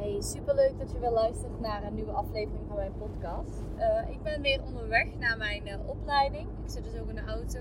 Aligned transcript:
Hey, 0.00 0.20
superleuk 0.20 0.78
dat 0.78 0.92
je 0.92 0.98
weer 0.98 1.10
luistert 1.10 1.60
naar 1.60 1.82
een 1.82 1.94
nieuwe 1.94 2.12
aflevering 2.12 2.64
van 2.66 2.76
mijn 2.76 2.92
podcast. 2.98 3.62
Uh, 3.78 4.10
ik 4.10 4.22
ben 4.22 4.42
weer 4.42 4.62
onderweg 4.62 5.18
naar 5.18 5.36
mijn 5.36 5.66
uh, 5.66 5.74
opleiding. 5.86 6.48
Ik 6.64 6.70
zit 6.70 6.84
dus 6.84 7.00
ook 7.00 7.08
in 7.08 7.14
de 7.14 7.24
auto. 7.24 7.58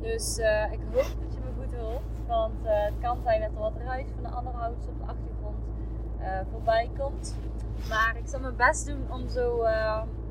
Dus 0.00 0.38
uh, 0.38 0.72
ik 0.72 0.80
hoop 0.92 1.16
dat 1.20 1.34
je 1.34 1.40
me 1.40 1.62
goed 1.62 1.74
hoort. 1.74 2.26
Want 2.26 2.54
het 2.62 2.94
kan 3.00 3.18
zijn 3.22 3.40
dat 3.40 3.50
er 3.50 3.58
wat 3.58 3.76
ruis 3.76 4.06
van 4.14 4.22
de 4.22 4.28
andere 4.28 4.58
auto's 4.58 4.86
op 4.86 4.98
de 4.98 5.04
achtergrond 5.04 5.56
voorbij 6.50 6.90
komt. 6.98 7.36
Maar 7.88 8.16
ik 8.16 8.26
zal 8.28 8.40
mijn 8.40 8.56
best 8.56 8.86
doen 8.86 9.12
om 9.12 9.28
zo, 9.28 9.62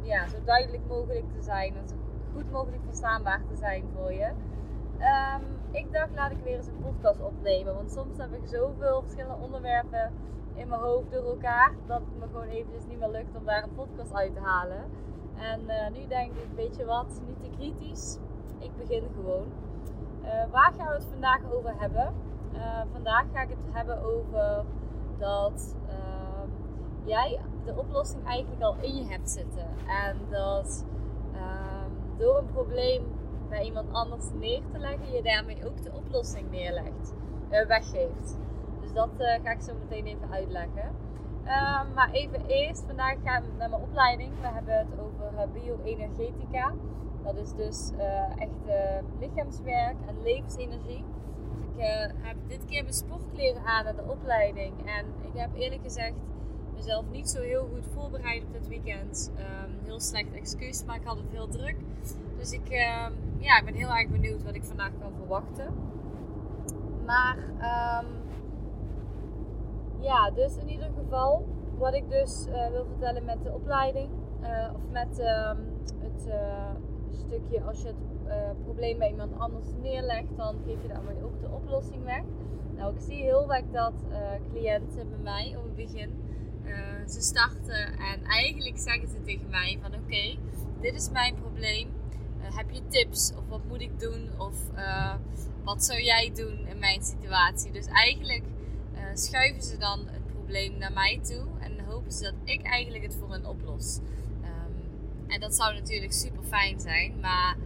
ja, 0.01 0.27
zo 0.27 0.37
duidelijk 0.45 0.83
mogelijk 0.87 1.31
te 1.33 1.41
zijn. 1.41 1.75
En 1.75 1.87
zo 1.87 1.95
goed 2.33 2.51
mogelijk 2.51 2.83
verstaanbaar 2.85 3.41
te 3.49 3.55
zijn 3.55 3.83
voor 3.95 4.13
je. 4.13 4.27
Um, 4.99 5.43
ik 5.71 5.93
dacht, 5.93 6.09
laat 6.15 6.31
ik 6.31 6.43
weer 6.43 6.55
eens 6.55 6.67
een 6.67 6.81
podcast 6.81 7.21
opnemen. 7.21 7.75
Want 7.75 7.91
soms 7.91 8.17
heb 8.17 8.33
ik 8.33 8.47
zoveel 8.47 9.01
verschillende 9.01 9.43
onderwerpen 9.43 10.11
in 10.57 10.67
mijn 10.67 10.81
hoofd 10.81 11.11
door 11.11 11.23
elkaar. 11.23 11.75
Dat 11.87 11.99
het 11.99 12.19
me 12.19 12.25
gewoon 12.25 12.47
eventjes 12.47 12.85
niet 12.85 12.99
meer 12.99 13.09
lukt 13.09 13.35
om 13.35 13.45
daar 13.45 13.63
een 13.63 13.75
podcast 13.75 14.13
uit 14.13 14.33
te 14.33 14.39
halen. 14.39 14.83
En 15.35 15.61
uh, 15.61 15.99
nu 15.99 16.07
denk 16.07 16.31
ik, 16.31 16.47
weet 16.55 16.75
je 16.75 16.85
wat, 16.85 17.21
niet 17.27 17.41
te 17.41 17.49
kritisch. 17.57 18.17
Ik 18.59 18.77
begin 18.77 19.03
gewoon. 19.15 19.47
Uh, 20.23 20.51
waar 20.51 20.73
gaan 20.77 20.87
we 20.87 20.93
het 20.93 21.07
vandaag 21.11 21.51
over 21.51 21.73
hebben? 21.77 22.13
Uh, 22.53 22.81
vandaag 22.91 23.25
ga 23.33 23.41
ik 23.41 23.49
het 23.49 23.73
hebben 23.73 24.03
over 24.03 24.65
dat 25.17 25.75
ehm, 25.87 26.49
jij 27.05 27.39
de 27.65 27.75
oplossing 27.75 28.25
eigenlijk 28.25 28.61
al 28.61 28.75
in 28.81 28.95
je 28.95 29.05
hebt 29.05 29.29
zitten. 29.29 29.67
En 29.87 30.17
dat 30.29 30.85
ehm, 31.33 32.17
door 32.17 32.37
een 32.37 32.51
probleem 32.53 33.03
bij 33.49 33.63
iemand 33.63 33.93
anders 33.93 34.25
neer 34.33 34.61
te 34.71 34.77
leggen, 34.77 35.11
je 35.11 35.23
daarmee 35.23 35.65
ook 35.65 35.83
de 35.83 35.91
oplossing 35.93 36.51
neerlegt, 36.51 37.13
weggeeft. 37.49 38.37
Dat 38.97 39.09
uh, 39.19 39.43
ga 39.43 39.51
ik 39.51 39.61
zo 39.61 39.73
meteen 39.73 40.05
even 40.05 40.31
uitleggen. 40.31 40.95
Uh, 41.43 41.81
maar 41.95 42.09
even 42.11 42.45
eerst, 42.45 42.83
vandaag 42.85 43.15
gaan 43.23 43.41
we 43.41 43.47
naar 43.57 43.69
mijn 43.69 43.81
opleiding. 43.81 44.31
We 44.41 44.47
hebben 44.47 44.77
het 44.77 44.99
over 44.99 45.33
uh, 45.33 45.41
bioenergetica. 45.53 46.73
Dat 47.23 47.35
is 47.35 47.53
dus 47.53 47.91
uh, 47.97 48.41
echt 48.41 48.95
lichaamswerk 49.19 49.95
en 50.07 50.21
levensenergie. 50.23 51.03
Ik 51.75 52.11
heb 52.21 52.37
dit 52.47 52.65
keer 52.65 52.81
mijn 52.81 52.93
sportkleren 52.93 53.65
aan 53.65 53.83
naar 53.83 53.95
de 53.95 54.07
opleiding. 54.07 54.73
En 54.85 55.05
ik 55.21 55.39
heb 55.39 55.49
eerlijk 55.55 55.81
gezegd 55.81 56.13
mezelf 56.75 57.05
niet 57.11 57.29
zo 57.29 57.41
heel 57.41 57.67
goed 57.73 57.85
voorbereid 57.93 58.43
op 58.43 58.53
dit 58.53 58.67
weekend. 58.67 59.31
Um, 59.37 59.85
heel 59.85 59.99
slecht 59.99 60.33
excuus, 60.33 60.85
maar 60.85 60.95
ik 60.95 61.05
had 61.05 61.17
het 61.17 61.31
heel 61.31 61.47
druk. 61.47 61.75
Dus 62.37 62.51
ik, 62.51 62.69
ehm, 62.69 63.11
ja, 63.39 63.57
ik 63.59 63.65
ben 63.65 63.73
heel 63.73 63.95
erg 63.95 64.09
benieuwd 64.09 64.43
wat 64.43 64.55
ik 64.55 64.63
vandaag 64.63 64.91
kan 65.01 65.11
verwachten. 65.17 65.73
Maar 67.05 67.37
ja, 69.99 70.31
dus 70.31 70.57
in 70.57 70.69
ieder 70.69 70.89
geval, 70.97 71.45
wat 71.77 71.93
ik 71.93 72.09
dus 72.09 72.47
uh, 72.47 72.67
wil 72.67 72.85
vertellen 72.85 73.25
met 73.25 73.43
de 73.43 73.53
opleiding, 73.53 74.09
uh, 74.41 74.73
of 74.75 74.81
met 74.91 75.19
um, 75.19 75.57
het 75.99 76.27
uh, 76.27 76.69
stukje 77.11 77.61
als 77.63 77.81
je 77.81 77.87
het 77.87 78.63
probleem 78.63 78.97
bij 78.97 79.09
iemand 79.09 79.39
anders 79.39 79.65
neerlegt, 79.81 80.37
dan 80.37 80.55
geef 80.65 80.81
je 80.81 80.87
daarmee 80.87 81.23
ook 81.23 81.41
de 81.41 81.49
oplossing 81.49 82.03
weg. 82.03 82.23
Nou, 82.75 82.93
ik 82.93 83.01
zie 83.01 83.23
heel 83.23 83.45
vaak 83.47 83.73
dat 83.73 83.93
cliënten 84.51 85.09
bij 85.09 85.19
mij 85.19 85.55
op 85.57 85.63
het 85.63 85.75
begin, 85.75 86.09
ze 87.07 87.21
starten 87.21 87.85
en 87.85 88.23
eigenlijk 88.23 88.77
zeggen 88.77 89.07
ze 89.09 89.21
tegen 89.21 89.49
mij 89.49 89.79
van 89.81 89.93
oké, 89.93 90.37
dit 90.81 90.93
is 90.93 91.09
mijn 91.11 91.35
probleem, 91.35 91.89
heb 92.39 92.69
je 92.69 92.87
tips 92.87 93.33
of 93.37 93.47
wat 93.49 93.61
moet 93.67 93.81
ik 93.81 93.99
doen 93.99 94.29
of 94.37 94.55
wat 95.63 95.83
zou 95.83 96.01
jij 96.01 96.31
doen 96.33 96.67
in 96.67 96.79
mijn 96.79 97.01
situatie? 97.01 97.71
Dus 97.71 97.85
eigenlijk 97.85 98.43
schuiven 99.19 99.63
ze 99.63 99.77
dan 99.77 100.07
het 100.07 100.27
probleem 100.27 100.77
naar 100.77 100.93
mij 100.93 101.19
toe 101.23 101.45
en 101.59 101.85
hopen 101.85 102.11
ze 102.11 102.23
dat 102.23 102.33
ik 102.43 102.61
eigenlijk 102.61 103.03
het 103.03 103.15
voor 103.15 103.31
hen 103.31 103.45
oplos. 103.45 103.99
Um, 104.43 105.29
en 105.29 105.39
dat 105.39 105.55
zou 105.55 105.73
natuurlijk 105.73 106.13
super 106.13 106.43
fijn 106.43 106.79
zijn, 106.79 107.19
maar 107.19 107.57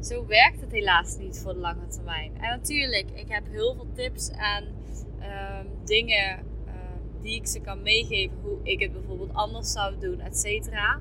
zo 0.00 0.26
werkt 0.26 0.60
het 0.60 0.72
helaas 0.72 1.16
niet 1.16 1.38
voor 1.38 1.52
de 1.52 1.58
lange 1.58 1.86
termijn. 1.86 2.32
En 2.34 2.48
natuurlijk, 2.48 3.10
ik 3.10 3.28
heb 3.28 3.46
heel 3.50 3.74
veel 3.74 3.86
tips 3.92 4.30
en 4.30 4.64
um, 4.64 5.66
dingen 5.84 6.44
uh, 6.66 6.72
die 7.20 7.34
ik 7.34 7.46
ze 7.46 7.60
kan 7.60 7.82
meegeven, 7.82 8.38
hoe 8.42 8.58
ik 8.62 8.80
het 8.80 8.92
bijvoorbeeld 8.92 9.34
anders 9.34 9.72
zou 9.72 9.98
doen, 9.98 10.20
et 10.20 10.38
cetera. 10.38 11.00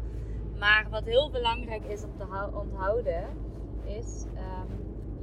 Maar 0.60 0.88
wat 0.90 1.06
heel 1.06 1.32
belangrijk 1.32 1.84
is 1.84 2.04
om 2.04 2.18
te 2.18 2.50
onthouden, 2.54 3.28
is 3.86 4.26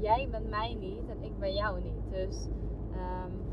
jij 0.00 0.28
bent 0.30 0.50
mij 0.50 0.74
niet 0.80 1.08
en 1.08 1.22
ik 1.22 1.38
ben 1.38 1.54
jou 1.54 1.80
niet. 1.82 2.10
Dus 2.10 2.36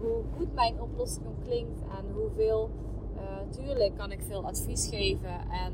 hoe 0.01 0.23
goed 0.37 0.53
mijn 0.53 0.81
oplossing 0.81 1.25
ook 1.27 1.43
klinkt 1.43 1.81
en 1.81 2.13
hoeveel. 2.13 2.69
Uh, 3.15 3.49
tuurlijk 3.49 3.97
kan 3.97 4.11
ik 4.11 4.21
veel 4.21 4.45
advies 4.45 4.87
geven 4.87 5.39
en 5.49 5.73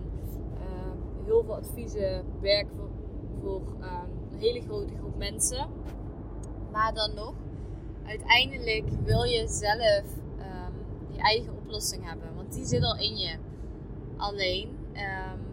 uh, 0.54 1.26
heel 1.26 1.44
veel 1.44 1.56
adviezen 1.56 2.26
werken 2.42 2.76
voor, 2.76 2.90
voor 3.42 3.62
um, 3.82 4.32
een 4.32 4.40
hele 4.40 4.62
grote 4.62 4.94
groep 4.98 5.18
mensen. 5.18 5.68
Maar 6.72 6.94
dan 6.94 7.14
nog, 7.16 7.34
uiteindelijk 8.06 8.90
wil 9.04 9.24
je 9.24 9.48
zelf 9.48 10.04
um, 10.40 10.74
je 11.10 11.20
eigen 11.20 11.54
oplossing 11.58 12.10
hebben, 12.10 12.36
want 12.36 12.54
die 12.54 12.66
zit 12.66 12.84
al 12.84 12.98
in 12.98 13.18
je. 13.18 13.38
Alleen, 14.18 14.76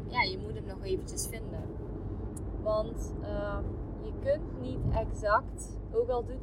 ja, 0.09 0.23
je 0.23 0.39
moet 0.39 0.55
hem 0.55 0.67
nog 0.67 0.83
eventjes 0.83 1.27
vinden. 1.27 1.63
Want 2.63 3.13
je 4.03 4.13
kunt 4.23 4.61
niet 4.61 4.95
exact, 4.95 5.79
ook 5.93 6.09
al 6.09 6.25
doet 6.25 6.41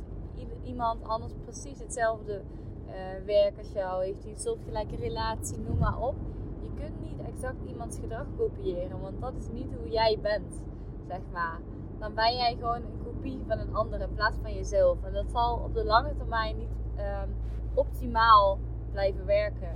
iemand 0.64 1.04
anders 1.04 1.34
precies 1.44 1.80
hetzelfde 1.80 2.42
uh, 2.88 3.26
werk 3.26 3.58
als 3.58 3.72
jou, 3.72 4.04
heeft 4.04 4.24
hij 4.24 4.32
een 4.32 4.40
soortgelijke 4.40 4.96
relatie, 4.96 5.60
noem 5.60 5.78
maar 5.78 6.00
op. 6.00 6.16
Je 6.62 6.70
kunt 6.82 7.02
niet 7.02 7.20
exact 7.28 7.64
iemands 7.68 8.00
gedrag 8.00 8.26
kopiëren, 8.38 9.00
want 9.02 9.22
dat 9.22 9.34
is 9.36 9.48
niet 9.52 9.74
hoe 9.80 9.90
jij 9.90 10.20
bent, 10.22 10.62
zeg 11.08 11.22
maar. 11.32 11.60
Dan 12.00 12.14
ben 12.14 12.36
jij 12.36 12.56
gewoon 12.56 12.76
een 12.82 13.04
kopie 13.04 13.44
van 13.48 13.60
een 13.60 13.76
ander 13.76 14.02
in 14.02 14.14
plaats 14.14 14.38
van 14.42 14.54
jezelf. 14.54 15.04
En 15.04 15.14
dat 15.14 15.32
zal 15.32 15.58
op 15.58 15.74
de 15.74 15.86
lange 15.86 16.16
termijn 16.16 16.58
niet 16.58 16.70
um, 16.98 17.36
optimaal 17.74 18.60
blijven 18.92 19.26
werken. 19.26 19.74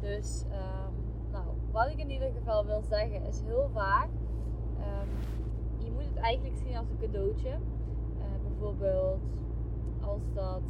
Dus, 0.00 0.44
um, 0.44 0.94
nou, 1.32 1.44
wat 1.70 1.88
ik 1.88 1.98
in 1.98 2.10
ieder 2.10 2.30
geval 2.38 2.66
wil 2.66 2.82
zeggen 2.82 3.22
is 3.22 3.40
heel 3.40 3.68
vaak, 3.72 4.08
um, 4.78 5.08
je 5.84 5.90
moet 5.92 6.04
het 6.04 6.16
eigenlijk 6.16 6.56
zien 6.56 6.76
als 6.76 6.88
een 6.88 6.98
cadeautje. 6.98 7.50
Uh, 7.50 8.24
bijvoorbeeld 8.48 9.20
als 10.06 10.32
dat 10.34 10.62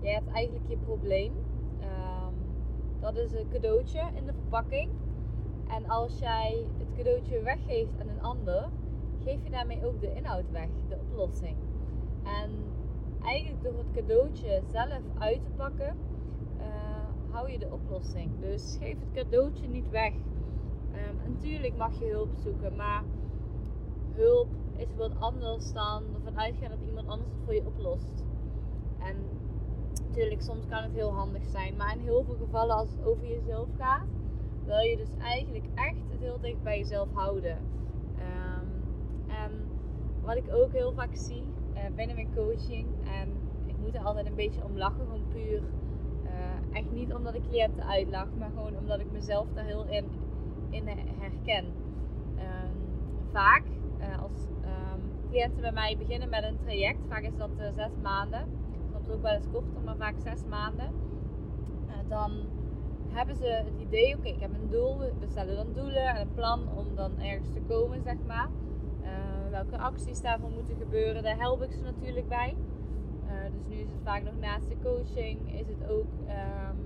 jij 0.00 0.12
hebt 0.12 0.28
eigenlijk 0.28 0.68
je 0.68 0.76
probleem. 0.76 1.32
Um, 1.80 2.34
dat 3.00 3.16
is 3.16 3.32
een 3.32 3.48
cadeautje 3.48 4.10
in 4.14 4.26
de 4.26 4.32
verpakking. 4.32 4.90
En 5.68 5.88
als 5.88 6.18
jij 6.18 6.66
het 6.78 6.88
cadeautje 6.96 7.42
weggeeft 7.42 8.00
aan 8.00 8.08
een 8.08 8.22
ander, 8.22 8.68
geef 9.24 9.44
je 9.44 9.50
daarmee 9.50 9.86
ook 9.86 10.00
de 10.00 10.14
inhoud 10.14 10.50
weg, 10.50 10.68
de 10.88 10.98
oplossing. 10.98 11.56
En 12.22 12.50
eigenlijk 13.22 13.62
door 13.62 13.78
het 13.78 13.90
cadeautje 13.94 14.62
zelf 14.72 15.02
uit 15.18 15.44
te 15.44 15.50
pakken, 15.56 15.96
uh, 16.58 16.64
hou 17.30 17.50
je 17.50 17.58
de 17.58 17.70
oplossing. 17.70 18.30
Dus 18.40 18.76
geef 18.80 18.96
het 19.00 19.12
cadeautje 19.12 19.68
niet 19.68 19.90
weg. 19.90 20.12
Um, 20.12 21.32
natuurlijk 21.32 21.76
mag 21.76 21.98
je 21.98 22.10
hulp 22.10 22.34
zoeken, 22.34 22.76
maar 22.76 23.04
hulp 24.12 24.48
is 24.76 24.94
wat 24.96 25.20
anders 25.20 25.72
dan 25.72 26.02
ervan 26.14 26.38
uitgaan 26.38 26.70
dat 26.70 26.86
iemand 26.86 27.08
anders 27.08 27.30
het 27.30 27.40
voor 27.44 27.54
je 27.54 27.66
oplost. 27.66 28.21
En 29.04 29.16
natuurlijk, 30.06 30.42
soms 30.42 30.66
kan 30.66 30.82
het 30.82 30.92
heel 30.92 31.12
handig 31.12 31.44
zijn. 31.44 31.76
Maar 31.76 31.92
in 31.92 32.00
heel 32.00 32.24
veel 32.24 32.36
gevallen, 32.36 32.76
als 32.76 32.90
het 32.90 33.04
over 33.04 33.28
jezelf 33.28 33.68
gaat, 33.78 34.06
wil 34.64 34.78
je 34.78 34.96
dus 34.96 35.14
eigenlijk 35.18 35.64
echt 35.74 36.10
het 36.10 36.20
heel 36.20 36.40
dicht 36.40 36.62
bij 36.62 36.78
jezelf 36.78 37.08
houden. 37.12 37.58
Um, 38.18 38.68
en 39.28 39.50
wat 40.22 40.36
ik 40.36 40.44
ook 40.54 40.72
heel 40.72 40.92
vaak 40.92 41.14
zie 41.14 41.42
uh, 41.74 41.80
binnen 41.96 42.16
mijn 42.16 42.34
coaching, 42.34 42.86
en 43.04 43.28
ik 43.66 43.74
moet 43.78 43.94
er 43.94 44.04
altijd 44.04 44.26
een 44.26 44.34
beetje 44.34 44.64
om 44.64 44.76
lachen, 44.76 45.06
gewoon 45.06 45.28
puur. 45.28 45.62
Uh, 46.24 46.76
echt 46.78 46.90
niet 46.90 47.14
omdat 47.14 47.34
ik 47.34 47.42
cliënten 47.48 47.86
uitlach, 47.86 48.28
maar 48.38 48.50
gewoon 48.54 48.76
omdat 48.76 49.00
ik 49.00 49.12
mezelf 49.12 49.46
daar 49.54 49.64
heel 49.64 49.86
in, 49.88 50.04
in 50.70 50.88
herken. 51.18 51.64
Um, 51.64 52.72
vaak, 53.32 53.64
uh, 54.00 54.22
als 54.22 54.46
um, 54.64 55.28
cliënten 55.30 55.60
bij 55.60 55.72
mij 55.72 55.96
beginnen 55.98 56.28
met 56.28 56.42
een 56.42 56.58
traject, 56.64 56.98
vaak 57.08 57.22
is 57.22 57.36
dat 57.36 57.50
zes 57.74 57.92
maanden 58.02 58.44
soms 59.02 59.14
ook 59.14 59.22
wel 59.22 59.32
eens 59.32 59.50
korter, 59.52 59.82
maar 59.84 59.96
vaak 59.96 60.14
zes 60.18 60.44
maanden. 60.48 60.90
Uh, 61.86 61.92
dan 62.08 62.32
hebben 63.08 63.36
ze 63.36 63.46
het 63.46 63.80
idee, 63.80 64.16
oké, 64.16 64.28
ik 64.28 64.40
heb 64.40 64.54
een 64.54 64.70
doel, 64.70 64.98
we 64.98 65.26
stellen 65.26 65.56
dan 65.56 65.72
doelen 65.72 66.06
en 66.06 66.20
een 66.20 66.34
plan 66.34 66.60
om 66.76 66.94
dan 66.94 67.20
ergens 67.20 67.52
te 67.52 67.60
komen, 67.68 68.02
zeg 68.02 68.16
maar. 68.26 68.48
Uh, 69.02 69.08
welke 69.50 69.78
acties 69.78 70.20
daarvoor 70.20 70.50
moeten 70.50 70.76
gebeuren, 70.76 71.22
daar 71.22 71.38
help 71.38 71.62
ik 71.62 71.72
ze 71.72 71.82
natuurlijk 71.82 72.28
bij. 72.28 72.56
Uh, 73.24 73.30
dus 73.52 73.66
nu 73.68 73.76
is 73.76 73.88
het 73.88 74.02
vaak 74.04 74.22
nog 74.22 74.38
naast 74.40 74.68
de 74.68 74.76
coaching, 74.82 75.58
is 75.60 75.68
het 75.68 75.90
ook, 75.90 76.06
um, 76.28 76.78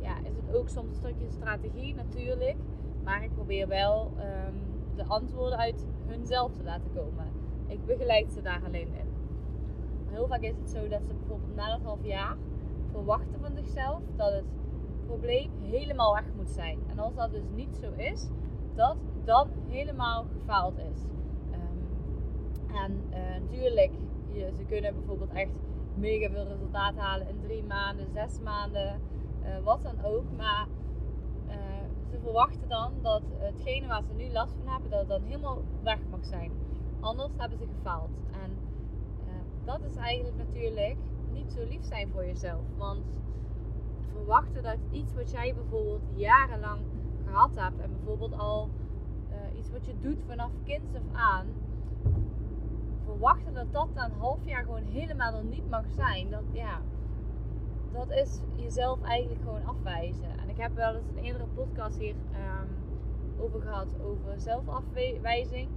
ja, 0.00 0.18
is 0.18 0.36
het 0.36 0.56
ook 0.56 0.68
soms 0.68 0.88
een 0.88 0.94
stukje 0.94 1.30
strategie 1.30 1.94
natuurlijk. 1.94 2.56
Maar 3.04 3.22
ik 3.22 3.34
probeer 3.34 3.68
wel 3.68 4.12
um, 4.18 4.60
de 4.96 5.04
antwoorden 5.04 5.58
uit 5.58 5.86
hunzelf 6.06 6.52
te 6.52 6.62
laten 6.62 6.90
komen. 6.94 7.26
Ik 7.66 7.86
begeleid 7.86 8.32
ze 8.32 8.42
daar 8.42 8.60
alleen 8.64 8.94
in 8.94 9.15
heel 10.16 10.26
vaak 10.26 10.40
is 10.40 10.56
het 10.56 10.70
zo 10.70 10.88
dat 10.88 11.04
ze 11.06 11.14
bijvoorbeeld 11.14 11.54
na 11.54 11.74
een 11.74 11.82
half 11.82 12.04
jaar 12.04 12.36
verwachten 12.90 13.40
van 13.40 13.54
zichzelf 13.54 14.00
dat 14.16 14.32
het 14.32 14.44
probleem 15.06 15.50
helemaal 15.60 16.14
weg 16.14 16.24
moet 16.36 16.50
zijn. 16.50 16.78
En 16.86 16.98
als 16.98 17.14
dat 17.14 17.30
dus 17.30 17.44
niet 17.54 17.76
zo 17.76 17.92
is, 17.96 18.28
dat 18.74 18.96
dan 19.24 19.48
helemaal 19.68 20.24
gefaald 20.32 20.78
is. 20.78 21.00
Ehm, 21.50 22.76
en 22.84 23.02
uh, 23.10 23.40
natuurlijk, 23.40 23.92
je, 24.32 24.52
ze 24.56 24.64
kunnen 24.64 24.94
bijvoorbeeld 24.94 25.32
echt 25.32 25.52
mega 25.94 26.30
veel 26.30 26.46
resultaat 26.46 26.96
halen 26.96 27.28
in 27.28 27.40
drie 27.40 27.64
maanden, 27.64 28.06
zes 28.12 28.40
maanden, 28.40 29.00
uh, 29.42 29.64
wat 29.64 29.82
dan 29.82 30.04
ook. 30.04 30.24
Maar 30.36 30.66
uh, 31.48 31.54
ze 32.10 32.18
verwachten 32.22 32.68
dan 32.68 32.92
dat 33.02 33.22
hetgene 33.38 33.86
waar 33.86 34.02
ze 34.02 34.12
nu 34.12 34.32
last 34.32 34.54
van 34.58 34.72
hebben, 34.72 34.90
dat 34.90 34.98
het 34.98 35.08
dan 35.08 35.22
helemaal 35.22 35.62
weg 35.82 35.98
mag 36.10 36.24
zijn. 36.24 36.50
Anders 37.00 37.32
hebben 37.36 37.58
ze 37.58 37.66
gefaald. 37.66 38.10
En 38.32 38.65
dat 39.66 39.84
is 39.84 39.96
eigenlijk 39.96 40.36
natuurlijk 40.36 40.96
niet 41.32 41.52
zo 41.52 41.64
lief 41.68 41.84
zijn 41.84 42.08
voor 42.08 42.26
jezelf. 42.26 42.62
Want 42.76 43.04
verwachten 44.12 44.62
dat 44.62 44.78
iets 44.90 45.14
wat 45.14 45.30
jij 45.30 45.54
bijvoorbeeld 45.54 46.02
jarenlang 46.14 46.80
gehad 47.24 47.54
hebt 47.54 47.80
en 47.80 47.90
bijvoorbeeld 47.90 48.38
al 48.38 48.70
uh, 49.30 49.58
iets 49.58 49.70
wat 49.70 49.86
je 49.86 49.94
doet 50.00 50.22
vanaf 50.26 50.50
kinds 50.64 50.94
af 50.94 51.20
aan, 51.20 51.46
verwachten 53.04 53.54
dat 53.54 53.72
dat 53.72 53.88
na 53.94 54.04
een 54.04 54.18
half 54.18 54.44
jaar 54.44 54.62
gewoon 54.62 54.84
helemaal 54.84 55.34
er 55.34 55.44
niet 55.44 55.70
mag 55.70 55.84
zijn, 55.90 56.30
dat, 56.30 56.44
ja, 56.52 56.80
dat 57.92 58.10
is 58.10 58.40
jezelf 58.54 59.02
eigenlijk 59.02 59.42
gewoon 59.42 59.64
afwijzen. 59.64 60.38
En 60.38 60.48
ik 60.48 60.56
heb 60.56 60.74
wel 60.74 60.94
eens 60.94 61.08
een 61.08 61.24
eerdere 61.24 61.46
podcast 61.54 61.98
hier 61.98 62.14
um, 62.14 62.76
over 63.38 63.60
gehad 63.60 63.94
over 64.00 64.40
zelfafwijzing. 64.40 65.68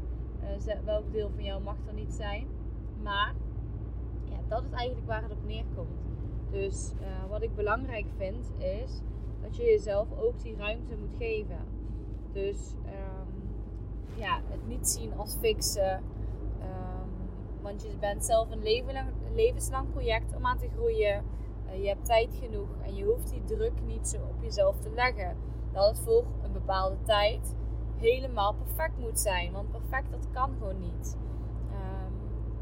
Uh, 0.68 0.74
welk 0.86 1.12
deel 1.12 1.30
van 1.36 1.44
jou 1.44 1.62
mag 1.62 1.76
er 1.88 1.94
niet 1.94 2.14
zijn. 2.14 2.48
Maar 3.04 3.34
dat 4.50 4.64
is 4.64 4.72
eigenlijk 4.72 5.08
waar 5.08 5.22
het 5.22 5.32
op 5.32 5.46
neerkomt. 5.46 6.00
Dus 6.52 6.94
uh, 7.02 7.30
wat 7.30 7.42
ik 7.42 7.56
belangrijk 7.56 8.06
vind 8.18 8.52
is 8.58 9.02
dat 9.42 9.56
je 9.56 9.64
jezelf 9.64 10.08
ook 10.20 10.42
die 10.42 10.56
ruimte 10.56 10.96
moet 10.96 11.16
geven. 11.18 11.60
Dus 12.32 12.74
um, 12.86 13.50
ja, 14.16 14.42
het 14.46 14.68
niet 14.68 14.88
zien 14.88 15.14
als 15.18 15.36
fixen. 15.40 16.04
Um, 16.62 17.10
want 17.62 17.82
je 17.82 17.98
bent 18.00 18.26
zelf 18.26 18.52
een 18.52 18.64
leven 18.64 19.14
levenslang 19.34 19.92
project 19.92 20.36
om 20.36 20.46
aan 20.46 20.58
te 20.58 20.70
groeien. 20.76 21.24
Uh, 21.66 21.82
je 21.82 21.88
hebt 21.88 22.06
tijd 22.06 22.40
genoeg 22.42 22.70
en 22.82 22.96
je 22.96 23.04
hoeft 23.04 23.30
die 23.30 23.44
druk 23.44 23.82
niet 23.86 24.08
zo 24.08 24.18
op 24.18 24.42
jezelf 24.42 24.80
te 24.80 24.92
leggen. 24.92 25.38
Dat 25.72 25.88
het 25.88 26.00
voor 26.00 26.26
een 26.44 26.52
bepaalde 26.52 26.98
tijd 27.04 27.56
helemaal 27.98 28.54
perfect 28.54 28.98
moet 28.98 29.20
zijn. 29.20 29.52
Want 29.52 29.72
perfect 29.72 30.12
dat 30.12 30.28
kan 30.32 30.52
gewoon 30.60 30.80
niet. 30.80 31.18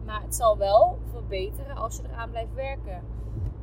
Maar 0.07 0.21
het 0.21 0.35
zal 0.35 0.57
wel 0.57 0.97
verbeteren 1.11 1.75
als 1.75 1.97
je 1.97 2.03
eraan 2.03 2.29
blijft 2.29 2.53
werken. 2.53 3.01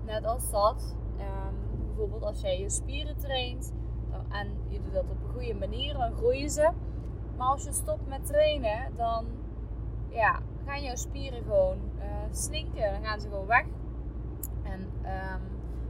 Net 0.04 0.24
als 0.24 0.50
dat, 0.50 0.96
um, 1.18 1.86
bijvoorbeeld 1.86 2.22
als 2.22 2.40
jij 2.40 2.60
je 2.60 2.70
spieren 2.70 3.16
traint 3.16 3.72
en 4.28 4.48
je 4.68 4.80
doet 4.82 4.92
dat 4.92 5.02
op 5.02 5.10
een 5.10 5.32
goede 5.32 5.54
manier, 5.54 5.92
dan 5.92 6.12
groeien 6.12 6.50
ze. 6.50 6.70
Maar 7.36 7.46
als 7.46 7.64
je 7.64 7.72
stopt 7.72 8.08
met 8.08 8.26
trainen, 8.26 8.96
dan 8.96 9.26
ja, 10.08 10.40
gaan 10.66 10.82
jouw 10.82 10.96
spieren 10.96 11.42
gewoon 11.42 11.78
uh, 11.98 12.04
slinken. 12.30 12.92
Dan 12.92 13.04
gaan 13.04 13.20
ze 13.20 13.28
gewoon 13.28 13.46
weg. 13.46 13.64
En 14.62 14.80
um, 14.80 15.42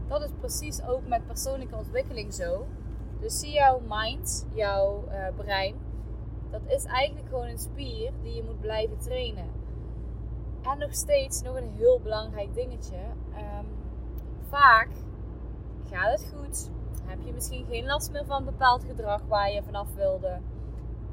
dat 0.08 0.22
is 0.22 0.30
precies 0.38 0.82
ook 0.86 1.06
met 1.06 1.26
persoonlijke 1.26 1.76
ontwikkeling 1.76 2.34
zo. 2.34 2.66
Dus 3.20 3.38
zie 3.40 3.52
jouw 3.52 3.80
mind, 3.88 4.46
jouw 4.54 5.04
uh, 5.08 5.26
brein, 5.36 5.74
dat 6.50 6.60
is 6.66 6.84
eigenlijk 6.84 7.28
gewoon 7.28 7.46
een 7.46 7.58
spier 7.58 8.12
die 8.22 8.34
je 8.34 8.42
moet 8.42 8.60
blijven 8.60 8.98
trainen. 8.98 9.53
En 10.64 10.78
nog 10.78 10.94
steeds 10.94 11.42
nog 11.42 11.56
een 11.56 11.70
heel 11.76 12.00
belangrijk 12.00 12.54
dingetje. 12.54 12.96
Um, 13.30 13.66
vaak 14.48 14.88
gaat 15.90 16.10
het 16.10 16.34
goed. 16.36 16.70
Heb 17.04 17.18
je 17.24 17.32
misschien 17.32 17.66
geen 17.66 17.86
last 17.86 18.12
meer 18.12 18.24
van 18.24 18.44
bepaald 18.44 18.84
gedrag 18.84 19.20
waar 19.28 19.50
je 19.50 19.62
vanaf 19.62 19.94
wilde. 19.94 20.40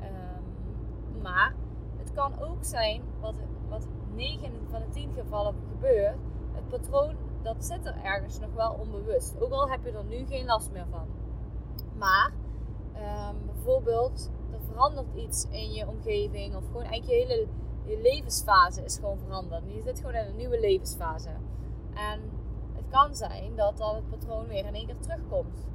Um, 0.01 1.21
maar 1.21 1.53
het 1.97 2.13
kan 2.13 2.39
ook 2.39 2.63
zijn, 2.63 3.01
wat, 3.19 3.33
wat 3.69 3.87
9 4.13 4.51
van 4.69 4.81
de 4.81 4.89
10 4.89 5.13
gevallen 5.13 5.55
gebeurt, 5.69 6.17
het 6.53 6.67
patroon 6.69 7.15
dat 7.43 7.65
zit 7.65 7.85
er 7.85 7.95
ergens 8.03 8.39
nog 8.39 8.53
wel 8.53 8.73
onbewust. 8.73 9.41
Ook 9.41 9.51
al 9.51 9.69
heb 9.69 9.85
je 9.85 9.91
er 9.91 10.05
nu 10.05 10.25
geen 10.25 10.45
last 10.45 10.71
meer 10.71 10.85
van. 10.89 11.07
Maar 11.97 12.31
um, 12.95 13.45
bijvoorbeeld, 13.45 14.31
er 14.51 14.59
verandert 14.67 15.15
iets 15.15 15.45
in 15.49 15.71
je 15.71 15.87
omgeving 15.87 16.55
of 16.55 16.65
gewoon 16.65 16.83
eigenlijk 16.83 17.27
je 17.27 17.33
hele 17.33 17.47
je 17.85 17.99
levensfase 18.01 18.83
is 18.83 18.95
gewoon 18.95 19.17
veranderd. 19.17 19.63
Je 19.67 19.81
zit 19.81 19.99
gewoon 19.99 20.15
in 20.15 20.27
een 20.27 20.35
nieuwe 20.35 20.59
levensfase. 20.59 21.29
En 21.93 22.19
kan 22.91 23.15
zijn 23.15 23.55
dat 23.55 23.77
dan 23.77 23.95
het 23.95 24.09
patroon 24.09 24.47
weer 24.47 24.65
in 24.65 24.75
één 24.75 24.85
keer 24.85 24.99
terugkomt. 24.99 25.67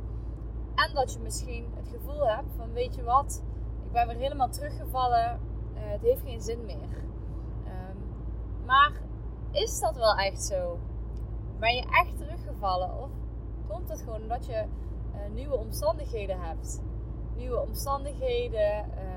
En 0.75 0.95
dat 0.95 1.13
je 1.13 1.19
misschien 1.19 1.67
het 1.75 1.89
gevoel 1.89 2.29
hebt 2.29 2.55
van 2.57 2.73
weet 2.73 2.95
je 2.95 3.03
wat, 3.03 3.43
ik 3.85 3.93
ben 3.93 4.07
weer 4.07 4.17
helemaal 4.17 4.49
teruggevallen, 4.49 5.41
uh, 5.75 5.81
het 5.81 6.03
heeft 6.03 6.23
geen 6.23 6.41
zin 6.41 6.65
meer. 6.65 7.05
Um, 7.67 7.97
maar 8.65 8.93
is 9.51 9.81
dat 9.81 9.97
wel 9.97 10.17
echt 10.17 10.43
zo? 10.43 10.79
Ben 11.59 11.75
je 11.75 11.83
echt 11.83 12.17
teruggevallen 12.17 13.03
of 13.03 13.11
komt 13.69 13.89
het 13.89 14.01
gewoon 14.01 14.23
omdat 14.23 14.47
je 14.47 14.65
uh, 15.15 15.35
nieuwe 15.35 15.57
omstandigheden 15.57 16.41
hebt? 16.41 16.83
Nieuwe 17.37 17.61
omstandigheden, 17.61 18.85
uh, 18.89 19.16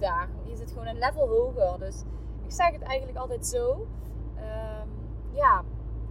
daar, 0.00 0.28
je 0.44 0.56
zit 0.56 0.70
gewoon 0.70 0.86
een 0.86 0.98
level 0.98 1.28
hoger. 1.28 1.78
Dus 1.78 2.02
ik 2.44 2.52
zeg 2.52 2.70
het 2.70 2.82
eigenlijk 2.82 3.18
altijd 3.18 3.46
zo. 3.46 3.86
Ehm, 4.36 4.88
ja, 5.32 5.64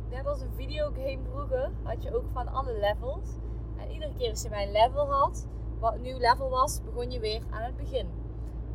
net 0.09 0.27
als 0.27 0.41
een 0.41 0.53
videogame 0.55 1.19
vroeger, 1.29 1.71
had 1.83 2.03
je 2.03 2.15
ook 2.15 2.29
van 2.31 2.47
alle 2.47 2.73
levels. 2.79 3.29
En 3.77 3.91
iedere 3.91 4.13
keer 4.17 4.29
als 4.29 4.41
je 4.41 4.49
bij 4.49 4.65
een 4.65 4.71
level 4.71 5.11
had, 5.11 5.47
wat 5.79 5.99
nieuw 5.99 6.17
level 6.17 6.49
was, 6.49 6.81
begon 6.83 7.11
je 7.11 7.19
weer 7.19 7.41
aan 7.49 7.63
het 7.63 7.77
begin. 7.77 8.07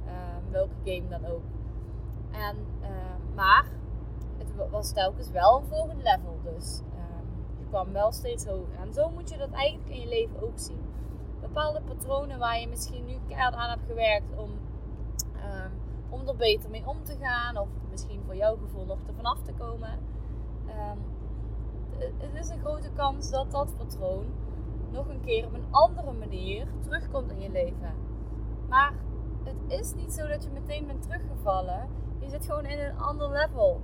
Uh, 0.06 0.12
welke 0.50 0.74
game 0.84 1.08
dan 1.08 1.26
ook. 1.26 1.42
En, 2.30 2.56
uh, 2.80 3.34
maar 3.34 3.66
het 4.38 4.70
was 4.70 4.92
telkens 4.92 5.30
wel 5.30 5.58
een 5.58 5.66
volgend 5.66 6.02
level. 6.02 6.38
Dus 6.42 6.82
je 7.58 7.64
kwam 7.68 7.92
wel 7.92 8.12
steeds 8.12 8.46
hoger. 8.46 8.78
En 8.80 8.92
zo 8.92 9.10
moet 9.10 9.30
je 9.30 9.36
dat 9.36 9.50
eigenlijk 9.50 9.88
in 9.88 10.00
je 10.00 10.08
leven 10.08 10.42
ook 10.42 10.58
zien. 10.58 10.82
Bepaalde 11.40 11.80
patronen 11.80 12.38
waar 12.38 12.60
je 12.60 12.68
misschien 12.68 13.04
nu 13.04 13.18
keihard 13.28 13.54
aan 13.54 13.70
hebt 13.70 13.86
gewerkt 13.86 14.36
om, 14.36 14.50
ehm, 14.50 14.63
om 16.14 16.28
er 16.28 16.36
beter 16.36 16.70
mee 16.70 16.86
om 16.86 17.04
te 17.04 17.16
gaan. 17.20 17.56
Of 17.56 17.68
misschien 17.90 18.22
voor 18.24 18.36
jouw 18.36 18.56
gevoel 18.56 18.84
nog 18.84 18.98
er 19.06 19.14
vanaf 19.14 19.42
te 19.42 19.52
komen. 19.52 19.98
Um, 20.68 20.98
het 21.98 22.34
is 22.34 22.48
een 22.48 22.60
grote 22.60 22.90
kans 22.90 23.30
dat 23.30 23.50
dat 23.50 23.76
patroon 23.76 24.26
nog 24.90 25.08
een 25.08 25.20
keer 25.20 25.46
op 25.46 25.54
een 25.54 25.66
andere 25.70 26.12
manier 26.12 26.66
terugkomt 26.80 27.30
in 27.30 27.40
je 27.40 27.50
leven. 27.50 27.94
Maar 28.68 28.92
het 29.44 29.80
is 29.80 29.94
niet 29.94 30.12
zo 30.12 30.26
dat 30.26 30.44
je 30.44 30.50
meteen 30.50 30.86
bent 30.86 31.02
teruggevallen. 31.02 31.88
Je 32.18 32.28
zit 32.28 32.46
gewoon 32.46 32.64
in 32.64 32.78
een 32.78 32.98
ander 32.98 33.30
level. 33.30 33.80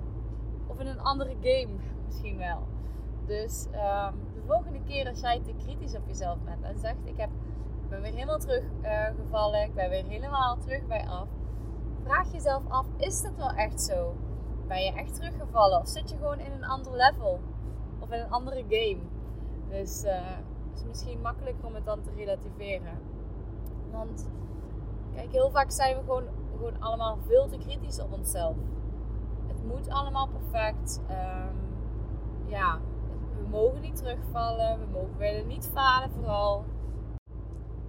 Of 0.67 0.81
in 0.81 0.87
een 0.87 1.01
andere 1.01 1.37
game 1.41 1.75
misschien 2.07 2.37
wel. 2.37 2.67
Dus 3.27 3.67
um, 3.67 4.15
de 4.35 4.43
volgende 4.47 4.81
keer 4.87 5.09
als 5.09 5.21
jij 5.21 5.41
te 5.41 5.55
kritisch 5.65 5.95
op 5.95 6.07
jezelf 6.07 6.39
bent 6.45 6.63
en 6.63 6.79
zegt: 6.79 6.99
Ik 7.05 7.17
heb, 7.17 7.31
ben 7.89 8.03
weer 8.03 8.13
helemaal 8.13 8.39
teruggevallen, 8.39 9.63
ik 9.63 9.75
ben 9.75 9.91
weer 9.91 10.05
helemaal 10.05 10.59
terug 10.59 10.87
bij 10.87 11.07
af. 11.09 11.29
Vraag 12.05 12.33
jezelf 12.33 12.63
af: 12.69 12.87
Is 12.97 13.23
dat 13.23 13.37
wel 13.37 13.51
echt 13.51 13.83
zo? 13.83 14.15
Ben 14.67 14.85
je 14.85 14.93
echt 14.93 15.15
teruggevallen? 15.15 15.81
Of 15.81 15.89
zit 15.89 16.11
je 16.11 16.17
gewoon 16.17 16.39
in 16.39 16.53
een 16.53 16.65
ander 16.65 16.97
level? 16.97 17.41
of 18.01 18.11
in 18.11 18.21
een 18.21 18.31
andere 18.31 18.65
game. 18.69 19.01
Dus 19.69 20.05
uh, 20.05 20.13
het 20.71 20.79
is 20.79 20.85
misschien 20.85 21.21
makkelijker 21.21 21.67
om 21.67 21.75
het 21.75 21.85
dan 21.85 22.01
te 22.03 22.11
relativeren. 22.17 22.99
Want 23.91 24.29
kijk, 25.15 25.33
heel 25.33 25.51
vaak 25.51 25.71
zijn 25.71 25.97
we 25.97 26.03
gewoon, 26.03 26.25
gewoon 26.57 26.81
allemaal 26.81 27.19
veel 27.27 27.49
te 27.49 27.59
kritisch 27.59 28.01
op 28.01 28.13
onszelf. 28.13 28.57
Het 29.47 29.65
moet 29.65 29.89
allemaal 29.89 30.29
perfect. 30.29 31.01
Um, 31.11 31.57
ja, 32.47 32.79
we 33.37 33.49
mogen 33.49 33.81
niet 33.81 33.97
terugvallen. 33.97 34.79
We 34.79 34.87
mogen 34.93 35.17
willen 35.19 35.47
niet 35.47 35.71
falen 35.73 36.11
vooral. 36.11 36.65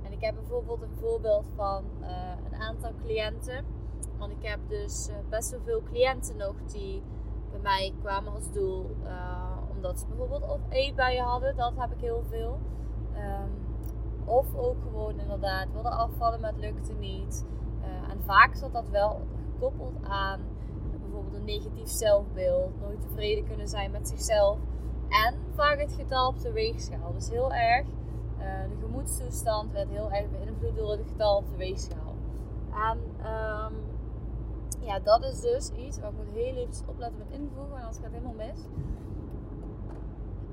En 0.03 0.11
ik 0.11 0.21
heb 0.21 0.35
bijvoorbeeld 0.35 0.81
een 0.81 0.97
voorbeeld 0.99 1.45
van 1.55 1.83
uh, 2.01 2.07
een 2.51 2.61
aantal 2.61 2.91
cliënten. 3.05 3.65
Want 4.21 4.33
ik 4.33 4.47
heb 4.47 4.59
dus 4.67 5.09
uh, 5.09 5.15
best 5.29 5.51
wel 5.51 5.59
veel 5.65 5.83
cliënten 5.83 6.37
nog 6.37 6.53
die 6.65 7.01
bij 7.51 7.59
mij 7.59 7.93
kwamen 8.01 8.33
als 8.33 8.51
doel. 8.51 8.95
Uh, 9.03 9.57
omdat 9.75 9.99
ze 9.99 10.05
bijvoorbeeld 10.07 10.43
of 10.43 10.59
eetbuien 10.69 11.23
hadden, 11.23 11.55
dat 11.55 11.71
heb 11.75 11.91
ik 11.91 11.99
heel 11.99 12.23
veel. 12.29 12.59
Um, 13.15 13.51
of 14.25 14.55
ook 14.55 14.75
gewoon 14.81 15.19
inderdaad 15.19 15.71
wilden 15.73 15.91
afvallen, 15.91 16.39
maar 16.39 16.51
het 16.51 16.59
lukte 16.59 16.93
niet. 16.93 17.45
Uh, 17.79 18.11
en 18.11 18.23
vaak 18.23 18.55
zat 18.55 18.73
dat 18.73 18.89
wel 18.89 19.21
gekoppeld 19.53 20.03
aan 20.03 20.39
bijvoorbeeld 21.01 21.35
een 21.35 21.45
negatief 21.45 21.89
zelfbeeld, 21.89 22.79
nooit 22.81 23.01
tevreden 23.01 23.47
kunnen 23.47 23.67
zijn 23.67 23.91
met 23.91 24.07
zichzelf. 24.07 24.57
En 25.09 25.35
vaak 25.55 25.79
het 25.79 25.93
getal 25.93 26.27
op 26.27 26.39
de 26.39 26.51
weegschaal. 26.51 27.13
Dus 27.13 27.29
heel 27.29 27.53
erg, 27.53 27.85
de 28.69 28.77
gemoedstoestand 28.79 29.71
werd 29.71 29.89
heel 29.89 30.11
erg 30.11 30.29
beïnvloed 30.29 30.75
door 30.75 30.91
het 30.91 31.07
getal 31.07 31.37
op 31.37 31.49
de 31.49 31.57
weegschaal. 31.57 32.15
En 32.71 32.97
um, 33.25 33.90
ja, 34.81 34.99
dat 34.99 35.23
is 35.23 35.41
dus 35.41 35.69
iets 35.69 35.99
waar 35.99 36.09
ik 36.09 36.17
moet 36.17 36.31
heel 36.33 36.55
even 36.55 36.87
opletten 36.87 37.17
met 37.17 37.39
invoegen, 37.39 37.69
want 37.69 37.81
anders 37.81 37.97
gaat 37.97 38.05
het 38.05 38.13
helemaal 38.13 38.47
mis. 38.47 38.59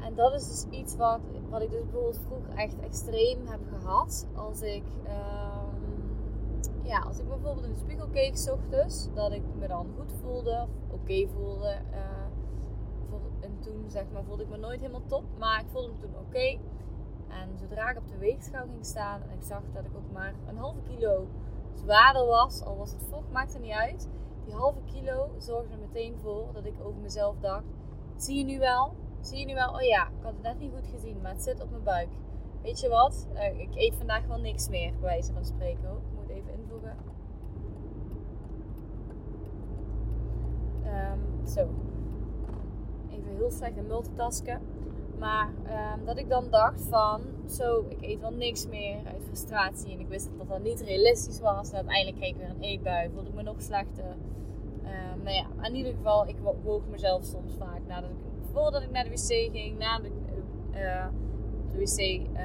En 0.01 0.15
dat 0.15 0.33
is 0.33 0.49
dus 0.49 0.79
iets 0.79 0.97
wat, 0.97 1.21
wat 1.49 1.63
ik 1.63 1.71
dus 1.71 1.83
bijvoorbeeld 1.83 2.21
vroeger 2.27 2.55
echt 2.55 2.81
extreem 2.81 3.47
heb 3.47 3.61
gehad. 3.71 4.27
Als 4.35 4.63
ik, 4.63 4.85
ehm, 5.05 6.83
ja, 6.83 6.99
als 6.99 7.19
ik 7.19 7.29
bijvoorbeeld 7.29 7.67
in 7.67 7.73
de 7.73 7.79
spiegel 7.79 8.09
keek 8.09 8.39
ochtends, 8.53 9.09
dat 9.15 9.33
ik 9.33 9.43
me 9.59 9.67
dan 9.67 9.87
goed 9.97 10.13
voelde 10.23 10.67
oké 10.91 11.29
voelde. 11.29 11.79
Uh, 11.93 12.27
voor, 13.09 13.21
en 13.41 13.59
toen 13.61 13.85
zeg 13.87 14.05
maar, 14.13 14.25
voelde 14.25 14.43
ik 14.43 14.49
me 14.49 14.57
nooit 14.57 14.81
helemaal 14.81 15.07
top, 15.07 15.25
maar 15.39 15.61
ik 15.61 15.67
voelde 15.69 15.89
me 15.89 15.97
toen 15.97 16.17
oké. 16.27 16.59
En 17.29 17.59
zodra 17.59 17.91
ik 17.91 17.97
op 17.97 18.09
de 18.09 18.19
weegschaal 18.19 18.67
ging 18.67 18.85
staan 18.87 19.23
en 19.23 19.31
ik 19.31 19.43
zag 19.43 19.63
dat 19.73 19.85
ik 19.85 19.97
ook 19.97 20.13
maar 20.13 20.35
een 20.49 20.57
halve 20.57 20.81
kilo 20.83 21.27
zwaarder 21.83 22.27
was, 22.27 22.63
al 22.63 22.77
was 22.77 22.93
het 22.93 23.05
vocht, 23.11 23.31
maakte 23.31 23.59
niet 23.59 23.73
uit. 23.73 24.09
Die 24.45 24.55
halve 24.55 24.81
kilo 24.85 25.31
zorgde 25.39 25.73
er 25.73 25.79
meteen 25.79 26.19
voor 26.19 26.49
dat 26.53 26.65
ik 26.65 26.75
over 26.83 27.01
mezelf 27.01 27.37
dacht: 27.41 27.65
zie 28.17 28.39
je 28.39 28.45
nu 28.45 28.59
wel? 28.59 28.95
Zie 29.21 29.39
je 29.39 29.47
nu 29.47 29.55
wel? 29.55 29.73
Oh 29.73 29.83
ja, 29.83 30.07
ik 30.07 30.23
had 30.23 30.33
het 30.33 30.43
net 30.43 30.59
niet 30.59 30.73
goed 30.75 30.87
gezien, 30.87 31.21
maar 31.23 31.33
het 31.33 31.43
zit 31.43 31.63
op 31.63 31.71
mijn 31.71 31.83
buik. 31.83 32.09
Weet 32.63 32.81
je 32.81 32.89
wat? 32.89 33.29
Uh, 33.35 33.61
ik 33.61 33.75
eet 33.75 33.95
vandaag 33.95 34.27
wel 34.27 34.39
niks 34.39 34.69
meer, 34.69 34.91
bij 34.91 35.01
wijze 35.01 35.33
van 35.33 35.45
spreken. 35.45 35.91
Ik 35.91 36.15
moet 36.15 36.29
even 36.29 36.53
invoegen. 36.53 36.97
Um, 40.85 41.47
zo. 41.47 41.69
Even 43.11 43.37
heel 43.37 43.51
slecht 43.51 43.87
multitasken. 43.87 44.61
Maar 45.19 45.49
um, 45.49 46.05
dat 46.05 46.19
ik 46.19 46.29
dan 46.29 46.51
dacht 46.51 46.83
van, 46.89 47.21
zo, 47.49 47.85
ik 47.89 48.03
eet 48.03 48.21
wel 48.21 48.33
niks 48.33 48.67
meer 48.67 48.97
uit 49.07 49.23
frustratie. 49.25 49.93
En 49.93 50.01
ik 50.01 50.09
wist 50.09 50.29
dat 50.39 50.49
dat 50.49 50.63
niet 50.63 50.81
realistisch 50.81 51.41
was. 51.41 51.71
En 51.71 51.77
uiteindelijk 51.77 52.17
kreeg 52.17 52.31
ik 52.31 52.37
weer 52.37 52.51
een 52.51 52.63
eetbui. 52.63 53.11
Voelde 53.11 53.29
ik 53.29 53.35
me 53.35 53.43
nog 53.43 53.63
slechter. 53.63 54.17
Um, 54.85 55.23
nou 55.23 55.37
ja, 55.37 55.47
in 55.67 55.75
ieder 55.75 55.93
geval, 55.93 56.29
ik 56.29 56.37
woog 56.63 56.83
mezelf 56.91 57.25
soms 57.25 57.55
vaak 57.59 57.81
nadat 57.87 58.11
ik, 58.11 58.17
voordat 58.53 58.83
ik 58.83 58.91
naar 58.91 59.05
de 59.05 59.11
wc 59.11 59.51
ging. 59.53 59.79
Nadat 59.79 60.07
ik 60.07 60.13
uh, 60.73 61.07
de 61.73 61.79
wc, 61.79 61.99
uh, 62.33 62.39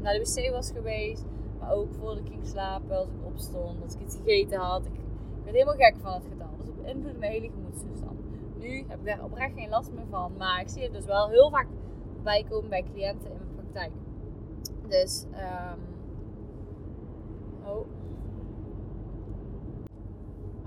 naar 0.00 0.12
de 0.12 0.18
wc 0.18 0.50
was 0.50 0.70
geweest. 0.70 1.24
Maar 1.58 1.72
ook 1.72 1.94
voordat 1.94 2.18
ik 2.18 2.26
ging 2.26 2.46
slapen, 2.46 2.96
als 2.96 3.08
ik 3.08 3.24
opstond, 3.24 3.82
als 3.82 3.94
ik 3.94 4.00
iets 4.00 4.16
gegeten 4.16 4.58
had. 4.58 4.86
Ik, 4.86 4.92
ik 4.92 5.42
werd 5.42 5.54
helemaal 5.54 5.74
gek 5.74 5.94
van 6.02 6.12
het 6.12 6.26
getal. 6.30 6.50
Dus 6.58 6.66
het 6.66 6.82
beïnvloedde 6.82 7.18
mijn 7.18 7.32
hele 7.32 7.50
gemoedstoestand. 7.50 8.18
Nu 8.58 8.84
heb 8.88 8.98
ik 8.98 9.04
daar 9.04 9.24
oprecht 9.24 9.54
geen 9.54 9.68
last 9.68 9.92
meer 9.92 10.06
van. 10.10 10.32
Maar 10.38 10.60
ik 10.60 10.68
zie 10.68 10.82
het 10.82 10.92
dus 10.92 11.04
wel 11.04 11.28
heel 11.28 11.50
vaak 11.50 11.66
bijkomen 12.26 12.70
bij 12.70 12.84
cliënten 12.92 13.30
in 13.30 13.36
mijn 13.36 13.54
praktijk. 13.54 13.92
Dus, 14.88 15.24
um, 15.24 15.80
oh. 17.66 17.86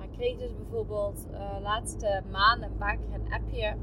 Ik 0.02 0.26
kreeg 0.26 0.38
dus 0.38 0.56
bijvoorbeeld 0.56 1.28
uh, 1.32 1.62
laatste 1.62 2.24
maanden 2.32 2.70
een 2.70 2.78
paar 2.78 2.98
keer 2.98 3.14
een 3.14 3.34
appje 3.34 3.76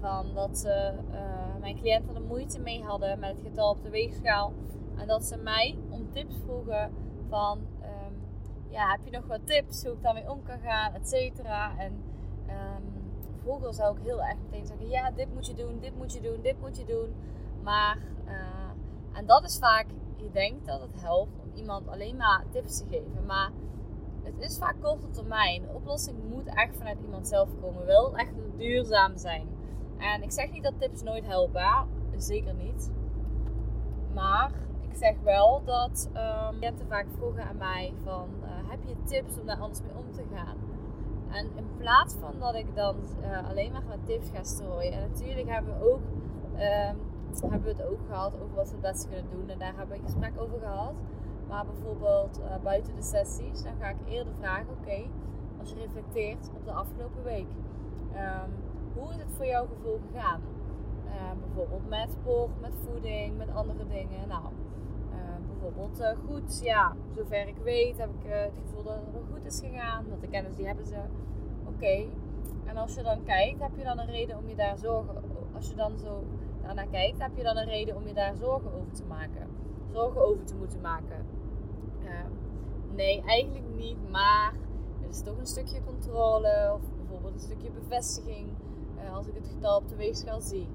van 0.00 0.34
dat 0.34 0.58
ze, 0.58 0.92
uh, 1.10 1.60
mijn 1.60 1.76
cliënten 1.76 2.14
er 2.14 2.22
moeite 2.22 2.60
mee 2.60 2.82
hadden 2.82 3.18
met 3.18 3.30
het 3.30 3.40
getal 3.40 3.70
op 3.70 3.82
de 3.82 3.90
weegschaal. 3.90 4.52
En 4.96 5.06
dat 5.06 5.24
ze 5.24 5.36
mij 5.36 5.78
om 5.90 6.10
tips 6.12 6.34
vroegen 6.44 6.90
van, 7.28 7.58
um, 7.58 8.14
ja, 8.68 8.90
heb 8.90 9.00
je 9.04 9.10
nog 9.10 9.26
wat 9.26 9.46
tips 9.46 9.84
hoe 9.84 9.92
ik 9.92 10.02
daarmee 10.02 10.30
om 10.30 10.42
kan 10.42 10.58
gaan, 10.58 10.94
et 10.94 11.08
cetera. 11.08 11.78
En 11.78 11.92
um, 12.48 13.01
vroeger 13.42 13.74
zou 13.74 13.96
ik 13.96 14.02
heel 14.02 14.22
erg 14.22 14.38
meteen 14.42 14.66
zeggen: 14.66 14.88
ja, 14.88 15.10
dit 15.10 15.34
moet 15.34 15.46
je 15.46 15.54
doen, 15.54 15.78
dit 15.80 15.96
moet 15.96 16.12
je 16.12 16.20
doen, 16.20 16.40
dit 16.42 16.60
moet 16.60 16.76
je 16.76 16.84
doen. 16.84 17.14
Maar, 17.62 17.98
uh, 18.26 19.18
en 19.18 19.26
dat 19.26 19.44
is 19.44 19.58
vaak, 19.58 19.86
je 20.16 20.30
denkt 20.30 20.66
dat 20.66 20.80
het 20.80 21.00
helpt 21.00 21.38
om 21.38 21.50
iemand 21.54 21.88
alleen 21.88 22.16
maar 22.16 22.44
tips 22.50 22.78
te 22.78 22.84
geven. 22.88 23.26
Maar 23.26 23.50
het 24.22 24.38
is 24.38 24.58
vaak 24.58 24.76
korte 24.80 25.10
termijn. 25.10 25.62
De 25.62 25.72
oplossing 25.74 26.16
moet 26.30 26.46
echt 26.46 26.76
vanuit 26.76 27.00
iemand 27.00 27.28
zelf 27.28 27.48
komen. 27.60 27.84
Wil 27.84 28.16
echt 28.16 28.32
duurzaam 28.56 29.16
zijn. 29.16 29.48
En 29.98 30.22
ik 30.22 30.30
zeg 30.30 30.50
niet 30.50 30.62
dat 30.62 30.80
tips 30.80 31.02
nooit 31.02 31.26
helpen, 31.26 31.86
zeker 32.16 32.54
niet. 32.54 32.92
Maar 34.14 34.52
ik 34.80 34.96
zeg 34.96 35.14
wel 35.22 35.62
dat 35.64 36.10
um, 36.14 36.58
cliënten 36.58 36.86
vaak 36.86 37.06
vroegen 37.16 37.44
aan 37.44 37.56
mij 37.56 37.94
van, 38.04 38.28
uh, 38.42 38.70
heb 38.70 38.78
je 38.86 38.94
tips 39.04 39.38
om 39.38 39.46
daar 39.46 39.60
anders 39.60 39.80
mee 39.80 39.96
om 39.96 40.12
te 40.12 40.24
gaan? 40.34 40.71
En 41.32 41.50
in 41.56 41.66
plaats 41.76 42.14
van 42.14 42.34
dat 42.38 42.54
ik 42.54 42.66
dan 42.74 42.96
uh, 43.20 43.48
alleen 43.48 43.72
maar 43.72 43.84
met 43.88 44.06
tips 44.06 44.30
ga 44.34 44.42
strooien. 44.42 44.92
En 44.92 45.08
natuurlijk 45.10 45.48
hebben 45.48 45.78
we 45.78 45.90
ook, 45.92 46.00
um, 46.54 47.50
hebben 47.50 47.62
we 47.62 47.82
het 47.82 47.86
ook 47.90 48.00
gehad 48.08 48.34
over 48.34 48.54
wat 48.54 48.68
we 48.68 48.72
het 48.72 48.80
beste 48.80 49.08
kunnen 49.08 49.30
doen. 49.30 49.48
En 49.48 49.58
daar 49.58 49.74
hebben 49.76 49.88
we 49.88 50.02
een 50.02 50.10
gesprek 50.10 50.32
over 50.40 50.58
gehad. 50.58 50.94
Maar 51.48 51.66
bijvoorbeeld 51.66 52.40
uh, 52.40 52.62
buiten 52.62 52.94
de 52.94 53.02
sessies, 53.02 53.62
dan 53.62 53.72
ga 53.80 53.88
ik 53.88 53.96
eerder 54.08 54.32
vragen: 54.38 54.66
oké, 54.80 55.02
als 55.60 55.70
je 55.70 55.76
reflecteert 55.76 56.50
op 56.56 56.64
de 56.64 56.72
afgelopen 56.72 57.22
week, 57.22 57.50
um, 58.16 58.50
hoe 58.94 59.10
is 59.10 59.16
het 59.16 59.32
voor 59.36 59.46
jouw 59.46 59.66
gevoel 59.66 60.00
gegaan? 60.12 60.40
Uh, 61.06 61.12
bijvoorbeeld 61.40 61.88
met 61.88 62.12
sport, 62.12 62.60
met 62.60 62.72
voeding, 62.84 63.36
met 63.36 63.54
andere 63.54 63.86
dingen. 63.88 64.28
Nou, 64.28 64.42
bijvoorbeeld 65.62 66.00
uh, 66.00 66.10
goed. 66.26 66.60
Ja, 66.62 66.96
zover 67.14 67.48
ik 67.48 67.56
weet 67.62 67.98
heb 67.98 68.10
ik 68.20 68.26
uh, 68.26 68.40
het 68.40 68.52
gevoel 68.64 68.82
dat 68.82 68.94
het 68.94 69.12
wel 69.12 69.24
goed 69.32 69.44
is 69.44 69.60
gegaan. 69.60 70.08
Want 70.08 70.20
de 70.20 70.28
kennis 70.28 70.56
die 70.56 70.66
hebben 70.66 70.86
ze. 70.86 71.00
Oké. 71.66 72.06
En 72.64 72.76
als 72.76 72.94
je 72.94 73.02
dan 73.02 73.24
kijkt, 73.24 73.60
heb 73.60 73.76
je 73.76 73.84
dan 73.84 73.98
een 73.98 74.10
reden 74.10 74.38
om 74.38 74.48
je 74.48 74.54
daar 74.54 74.78
zorgen... 74.78 75.22
Als 75.54 75.68
je 75.68 75.74
dan 75.74 75.98
zo 75.98 76.24
daarnaar 76.62 76.86
kijkt, 76.86 77.18
heb 77.18 77.36
je 77.36 77.42
dan 77.42 77.56
een 77.56 77.68
reden 77.68 77.96
om 77.96 78.06
je 78.06 78.14
daar 78.14 78.36
zorgen 78.36 78.72
over 78.72 78.92
te 78.92 79.04
maken. 79.04 79.48
Zorgen 79.92 80.24
over 80.24 80.44
te 80.44 80.54
moeten 80.54 80.80
maken. 80.80 81.26
Uh, 82.04 82.10
nee, 82.94 83.22
eigenlijk 83.22 83.64
niet. 83.76 84.10
Maar 84.10 84.54
het 85.00 85.12
is 85.12 85.22
toch 85.22 85.38
een 85.38 85.46
stukje 85.46 85.84
controle. 85.84 86.72
Of 86.74 86.80
bijvoorbeeld 86.96 87.34
een 87.34 87.40
stukje 87.40 87.70
bevestiging. 87.70 88.48
Eh, 88.98 89.16
als 89.16 89.26
ik 89.26 89.34
het 89.34 89.48
getal 89.48 89.76
op 89.76 89.88
de 89.88 89.96
weegschaal 89.96 90.40
zie. 90.40 90.68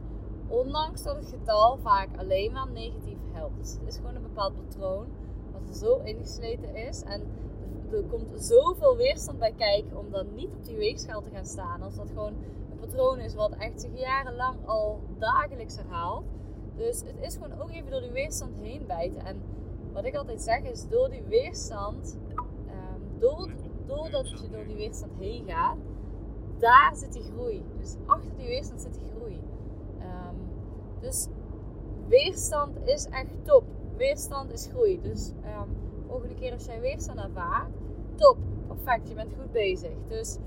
Ondanks 0.48 1.03
dat 1.03 1.15
het 1.15 1.27
getal 1.27 1.77
vaak 1.77 2.10
alleen 2.17 2.51
maar 2.51 2.72
negatief 2.72 3.17
helpt. 3.38 3.58
Dus 3.58 3.74
het 3.74 3.88
is 3.88 3.96
gewoon 3.96 4.15
een 4.15 4.22
bepaald 4.22 4.53
patroon 4.56 5.08
wat 5.51 5.70
er 5.70 5.75
zo 5.75 5.98
ingesleten 5.98 6.75
is. 6.75 7.03
En 7.03 7.22
er 7.91 8.03
komt 8.03 8.29
zoveel 8.36 8.98
weerstand 8.98 9.39
bij 9.39 9.53
kijken 9.58 9.98
om 9.98 10.12
dan 10.12 10.34
niet 10.36 10.53
op 10.53 10.65
die 10.65 10.77
weegschaal 10.77 11.22
te 11.22 11.29
gaan 11.29 11.46
staan. 11.46 11.82
Als 11.82 11.96
dat 11.96 12.10
gewoon 12.10 12.34
een 12.72 12.79
patroon 12.79 13.20
is 13.20 13.36
wat 13.36 13.51
echt 13.51 13.82
zich 13.82 14.00
jarenlang 14.00 14.58
al 14.65 15.00
dagelijks 15.17 15.75
herhaalt. 15.77 16.25
Dus 16.75 17.01
het 17.01 17.15
is 17.20 17.34
gewoon 17.34 17.62
ook 17.62 17.70
even 17.70 17.91
door 17.91 18.01
die 18.01 18.12
weerstand 18.12 18.58
heen 18.60 18.86
bijten. 18.88 19.25
En 19.25 19.41
wat 19.94 20.06
ik 20.06 20.15
altijd 20.15 20.41
zeg 20.41 20.62
is, 20.62 20.88
door 20.88 21.10
die 21.10 21.24
weerstand, 21.24 22.17
um, 22.36 23.20
door, 23.20 23.50
doordat 23.86 24.29
je 24.29 24.50
door 24.50 24.65
die 24.65 24.75
weerstand 24.75 25.12
heen 25.20 25.44
gaat, 25.48 25.77
daar 26.60 26.96
zit 26.96 27.13
die 27.13 27.24
groei. 27.24 27.65
Dus 27.77 27.96
achter 28.06 28.32
die 28.38 28.48
weerstand 28.48 28.82
zit 28.82 28.94
die 28.94 29.12
groei. 29.15 29.39
Um, 30.00 30.38
dus 31.00 31.27
weerstand 32.08 32.78
is 32.86 33.06
echt 33.06 33.34
top. 33.44 33.64
Weerstand 33.98 34.52
is 34.52 34.68
groei. 34.72 35.02
Dus 35.02 35.30
um, 35.30 35.76
volgende 36.08 36.36
keer 36.36 36.52
als 36.52 36.66
jij 36.66 36.80
weerstand 36.80 37.20
ervaart, 37.20 37.70
top, 38.16 38.38
perfect, 38.68 39.08
je 39.08 39.16
bent 39.16 39.34
goed 39.40 39.52
bezig. 39.52 39.92
Dus, 40.08 40.38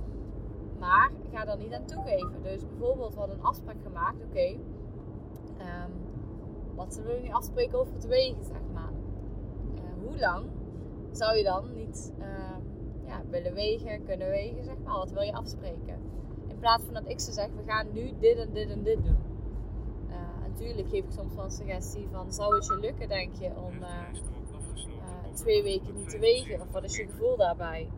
maar 0.79 1.11
ga 1.33 1.47
er 1.47 1.59
niet 1.59 1.73
aan 1.73 1.85
toegeven. 1.85 2.43
Dus 2.43 2.67
bijvoorbeeld, 2.67 3.12
we 3.12 3.19
hadden 3.19 3.37
een 3.37 3.45
afspraak 3.45 3.83
gemaakt, 3.83 4.23
oké, 4.23 4.47
um, 4.47 5.93
wat 6.75 6.95
zullen 6.95 7.14
we 7.14 7.21
nu 7.21 7.33
afspreken 7.33 7.79
over 7.79 7.95
het 7.95 8.07
wegen, 8.07 8.45
zeg 8.45 8.61
maar. 8.73 8.93
Uh, 9.75 10.09
hoe 10.09 10.19
lang 10.19 10.47
zou 11.11 11.37
je 11.37 11.45
dan 11.45 11.75
niet 11.75 12.12
uh, 12.19 12.26
ja, 13.07 13.23
willen 13.31 13.55
wegen, 13.55 14.05
kunnen 14.05 14.29
wegen, 14.29 14.64
zeg 14.64 14.75
maar. 14.85 14.95
Wat 14.95 15.11
wil 15.11 15.23
je 15.23 15.33
afspreken? 15.33 15.99
In 16.47 16.59
plaats 16.59 16.85
van 16.85 16.95
dat 16.95 17.09
ik 17.09 17.21
ze 17.21 17.33
zeg, 17.33 17.47
we 17.47 17.62
gaan 17.73 17.87
nu 17.93 18.12
dit 18.19 18.37
en 18.37 18.52
dit 18.52 18.71
en 18.71 18.83
dit 18.83 19.05
doen 19.05 19.17
natuurlijk 20.61 20.88
geef 20.88 21.05
ik 21.05 21.11
soms 21.11 21.35
wel 21.35 21.45
een 21.45 21.50
suggestie 21.50 22.09
van 22.12 22.33
zou 22.33 22.55
het 22.55 22.67
je 22.67 22.79
lukken, 22.79 23.09
denk 23.09 23.35
je, 23.35 23.50
om 23.57 23.75
uh, 23.75 23.88
uh, 24.76 25.35
twee 25.35 25.62
weken 25.62 25.95
niet 25.95 26.09
te 26.09 26.19
wegen? 26.19 26.61
Of 26.61 26.71
wat 26.71 26.85
is 26.85 26.97
je 26.97 27.07
gevoel 27.07 27.37
daarbij? 27.37 27.88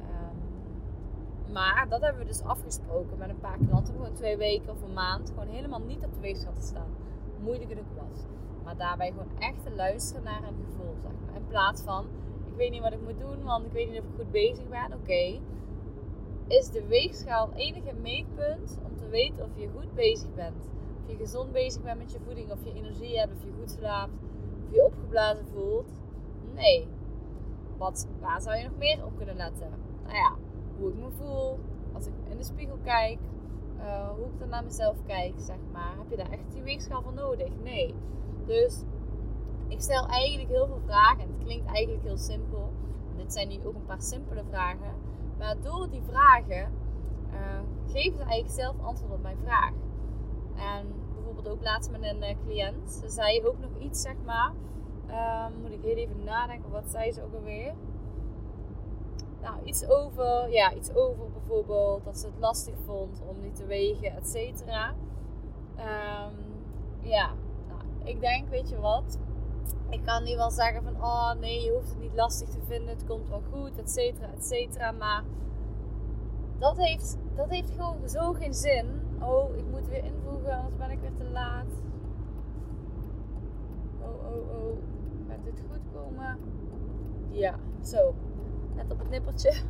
Um, 0.00 1.52
maar 1.52 1.86
dat 1.88 2.00
hebben 2.00 2.20
we 2.20 2.28
dus 2.28 2.42
afgesproken 2.42 3.18
met 3.18 3.28
een 3.28 3.40
paar 3.40 3.58
klanten. 3.68 3.94
Gewoon 3.94 4.14
twee 4.14 4.36
weken 4.36 4.70
of 4.70 4.82
een 4.82 4.92
maand. 4.92 5.28
Gewoon 5.28 5.48
helemaal 5.48 5.80
niet 5.80 6.04
op 6.04 6.14
de 6.14 6.20
weegschaal 6.20 6.54
te 6.54 6.66
staan. 6.66 6.90
Moeilijk 7.42 7.70
het 7.70 7.78
ook 7.78 8.08
was. 8.08 8.24
Maar 8.64 8.76
daarbij 8.76 9.10
gewoon 9.10 9.38
echt 9.38 9.62
te 9.62 9.74
luisteren 9.74 10.22
naar 10.22 10.42
een 10.42 10.64
gevoel, 10.64 10.94
zeg 11.02 11.10
maar. 11.24 11.36
In 11.36 11.46
plaats 11.46 11.82
van, 11.82 12.04
ik 12.46 12.56
weet 12.56 12.70
niet 12.70 12.82
wat 12.82 12.92
ik 12.92 13.02
moet 13.02 13.18
doen, 13.18 13.44
want 13.44 13.66
ik 13.66 13.72
weet 13.72 13.90
niet 13.90 13.98
of 13.98 14.04
ik 14.04 14.14
goed 14.16 14.30
bezig 14.30 14.68
ben. 14.68 14.84
Oké. 14.84 14.94
Okay. 14.94 15.40
Is 16.46 16.70
de 16.70 16.86
weegschaal 16.86 17.50
enige 17.54 17.94
meetpunt 17.94 18.78
om 18.84 18.96
te 18.96 19.08
weten 19.08 19.44
of 19.44 19.50
je 19.56 19.68
goed 19.68 19.94
bezig 19.94 20.34
bent? 20.34 20.70
Je 21.10 21.16
gezond 21.16 21.52
bezig 21.52 21.82
bent 21.82 21.98
met 21.98 22.12
je 22.12 22.18
voeding, 22.24 22.52
of 22.52 22.64
je 22.64 22.74
energie 22.74 23.18
hebt, 23.18 23.32
of 23.32 23.44
je 23.44 23.52
goed 23.58 23.70
slaapt, 23.70 24.12
of 24.68 24.74
je 24.74 24.84
opgeblazen 24.84 25.46
voelt. 25.46 25.90
Nee. 26.54 26.88
Wat, 27.76 28.08
waar 28.20 28.40
zou 28.40 28.56
je 28.56 28.64
nog 28.64 28.76
meer 28.78 29.04
op 29.04 29.16
kunnen 29.16 29.36
letten? 29.36 29.70
Nou 30.02 30.14
ja, 30.14 30.34
hoe 30.78 30.88
ik 30.88 30.96
me 30.96 31.10
voel, 31.10 31.58
als 31.92 32.06
ik 32.06 32.12
in 32.28 32.36
de 32.36 32.44
spiegel 32.44 32.78
kijk, 32.84 33.18
uh, 33.78 34.08
hoe 34.08 34.26
ik 34.26 34.38
dan 34.38 34.48
naar 34.48 34.64
mezelf 34.64 34.96
kijk, 35.06 35.34
zeg 35.36 35.58
maar. 35.72 35.94
Heb 35.98 36.10
je 36.10 36.16
daar 36.16 36.30
echt 36.30 36.52
die 36.52 36.62
weegschaal 36.62 37.02
voor 37.02 37.12
nodig? 37.12 37.48
Nee. 37.62 37.94
Dus 38.46 38.82
ik 39.68 39.80
stel 39.80 40.06
eigenlijk 40.06 40.48
heel 40.48 40.66
veel 40.66 40.80
vragen. 40.84 41.20
En 41.20 41.28
het 41.28 41.44
klinkt 41.44 41.66
eigenlijk 41.66 42.04
heel 42.04 42.18
simpel. 42.18 42.72
Dit 43.16 43.32
zijn 43.32 43.48
nu 43.48 43.66
ook 43.66 43.74
een 43.74 43.86
paar 43.86 44.02
simpele 44.02 44.44
vragen. 44.48 44.94
Maar 45.38 45.60
door 45.60 45.90
die 45.90 46.02
vragen 46.02 46.72
uh, 47.32 47.60
geven 47.86 48.18
ze 48.18 48.24
eigenlijk 48.24 48.54
zelf 48.60 48.76
antwoord 48.82 49.12
op 49.12 49.22
mijn 49.22 49.38
vraag. 49.44 49.72
En 50.56 50.86
ook 51.48 51.62
laatst 51.62 51.90
met 51.90 52.02
een 52.02 52.22
uh, 52.22 52.34
cliënt. 52.46 52.90
Ze 52.90 53.08
zei 53.08 53.46
ook 53.46 53.58
nog 53.58 53.70
iets, 53.78 54.00
zeg 54.00 54.16
maar. 54.24 54.52
Um, 55.46 55.60
moet 55.60 55.72
ik 55.72 55.82
heel 55.82 55.96
even 55.96 56.24
nadenken, 56.24 56.70
wat 56.70 56.90
zei 56.90 57.12
ze 57.12 57.22
ook 57.22 57.34
alweer? 57.34 57.74
Nou, 59.40 59.56
iets 59.64 59.88
over, 59.88 60.52
ja, 60.52 60.74
iets 60.74 60.94
over 60.94 61.30
bijvoorbeeld 61.30 62.04
dat 62.04 62.18
ze 62.18 62.26
het 62.26 62.38
lastig 62.38 62.74
vond 62.84 63.22
om 63.28 63.40
niet 63.40 63.56
te 63.56 63.66
wegen, 63.66 64.16
et 64.16 64.28
cetera. 64.28 64.94
Um, 65.78 66.36
ja, 67.00 67.30
nou, 67.68 67.82
ik 68.04 68.20
denk, 68.20 68.48
weet 68.48 68.68
je 68.68 68.80
wat? 68.80 69.18
Ik 69.88 70.04
kan 70.04 70.24
nu 70.24 70.36
wel 70.36 70.50
zeggen 70.50 70.82
van, 70.82 70.96
oh 70.96 71.32
nee, 71.32 71.62
je 71.62 71.72
hoeft 71.72 71.88
het 71.88 72.00
niet 72.00 72.14
lastig 72.14 72.48
te 72.48 72.60
vinden, 72.66 72.88
het 72.88 73.06
komt 73.06 73.28
wel 73.28 73.42
goed, 73.52 73.78
et 73.78 73.90
cetera, 73.90 74.26
et 74.36 74.44
cetera. 74.44 74.92
Maar 74.92 75.24
dat 76.58 76.76
heeft, 76.76 77.18
dat 77.34 77.50
heeft 77.50 77.70
gewoon 77.70 78.08
zo 78.08 78.32
geen 78.32 78.54
zin. 78.54 79.00
Oh, 79.20 79.56
ik 79.56 79.69
weer 79.90 80.04
invoegen, 80.04 80.56
anders 80.56 80.76
ben 80.76 80.90
ik 80.90 81.00
weer 81.00 81.14
te 81.16 81.30
laat. 81.32 81.66
Oh, 84.00 84.24
oh, 84.26 84.50
oh. 84.56 84.78
Gaat 85.28 85.44
dit 85.44 85.62
goed 85.70 85.80
komen? 85.92 86.38
Ja, 87.30 87.54
zo. 87.82 88.14
Net 88.74 88.92
op 88.92 88.98
het 88.98 89.10
nippertje. 89.10 89.60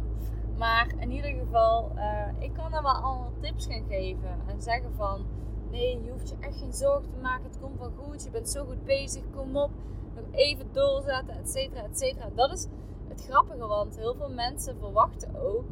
Maar 0.59 0.95
in 0.99 1.11
ieder 1.11 1.31
geval, 1.31 1.91
uh, 1.95 2.27
ik 2.39 2.53
kan 2.53 2.75
er 2.75 2.83
wel 2.83 2.93
allemaal 2.93 3.33
tips 3.41 3.67
gaan 3.67 3.85
geven. 3.89 4.39
En 4.47 4.63
zeggen 4.63 4.93
van, 4.95 5.27
nee, 5.71 6.03
je 6.05 6.11
hoeft 6.11 6.29
je 6.29 6.37
echt 6.41 6.57
geen 6.57 6.73
zorgen 6.73 7.11
te 7.11 7.19
maken. 7.23 7.45
Het 7.45 7.61
komt 7.61 7.79
wel 7.79 7.91
goed. 7.91 8.25
Je 8.25 8.31
bent 8.31 8.51
zo 8.51 8.65
goed 8.65 8.85
bezig. 8.85 9.23
Kom 9.37 9.57
op. 9.57 9.71
Nog 10.15 10.25
even 10.31 10.67
doorzetten, 10.73 11.39
et 11.39 11.51
cetera, 11.51 11.83
et 11.83 11.99
cetera. 11.99 12.31
Dat 12.35 12.53
is 12.53 12.67
het 13.09 13.25
grappige, 13.25 13.67
want 13.67 13.97
heel 13.97 14.15
veel 14.15 14.31
mensen 14.31 14.79
verwachten 14.79 15.35
ook 15.35 15.65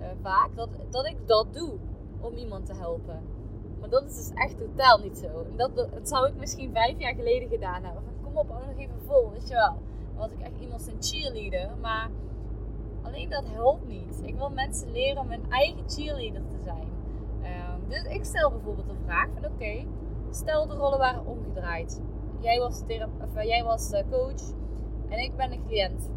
uh, 0.00 0.06
vaak 0.22 0.56
dat, 0.56 0.68
dat 0.90 1.06
ik 1.06 1.16
dat 1.26 1.54
doe 1.54 1.78
om 2.20 2.34
iemand 2.34 2.66
te 2.66 2.74
helpen. 2.74 3.35
Maar 3.80 3.88
dat 3.88 4.04
is 4.04 4.16
dus 4.16 4.30
echt 4.34 4.58
totaal 4.58 4.98
niet 4.98 5.18
zo. 5.18 5.26
En 5.26 5.56
dat, 5.56 5.76
dat, 5.76 5.88
zou 6.02 6.28
ik 6.28 6.34
misschien 6.34 6.72
vijf 6.72 6.98
jaar 6.98 7.14
geleden 7.14 7.48
gedaan 7.48 7.84
hebben. 7.84 8.02
Kom 8.22 8.36
op, 8.36 8.50
hou 8.50 8.66
nog 8.66 8.78
even 8.78 9.02
vol, 9.06 9.30
weet 9.30 9.48
je 9.48 9.54
wel. 9.54 9.74
Dan 10.14 10.16
was 10.16 10.30
ik 10.30 10.40
echt 10.40 10.60
iemand 10.60 10.82
zijn 10.82 11.02
cheerleader. 11.02 11.76
Maar 11.80 12.10
alleen 13.02 13.30
dat 13.30 13.44
helpt 13.48 13.86
niet. 13.86 14.20
Ik 14.22 14.36
wil 14.36 14.50
mensen 14.50 14.92
leren 14.92 15.22
om 15.22 15.30
hun 15.30 15.50
eigen 15.50 15.90
cheerleader 15.90 16.42
te 16.48 16.62
zijn. 16.62 16.88
Um, 17.42 17.88
dus 17.88 18.02
ik 18.02 18.24
stel 18.24 18.50
bijvoorbeeld 18.50 18.88
de 18.88 19.04
vraag 19.04 19.28
van 19.34 19.44
oké, 19.44 19.84
stel 20.30 20.66
de 20.66 20.74
rollen 20.74 20.98
waren 20.98 21.26
omgedraaid. 21.26 22.02
Jij 22.40 22.58
was, 22.58 22.82
of, 23.22 23.36
uh, 23.36 23.42
jij 23.42 23.64
was 23.64 23.90
de 23.90 24.04
coach 24.10 24.42
en 25.08 25.18
ik 25.18 25.36
ben 25.36 25.50
de 25.50 25.58
cliënt. 25.66 26.10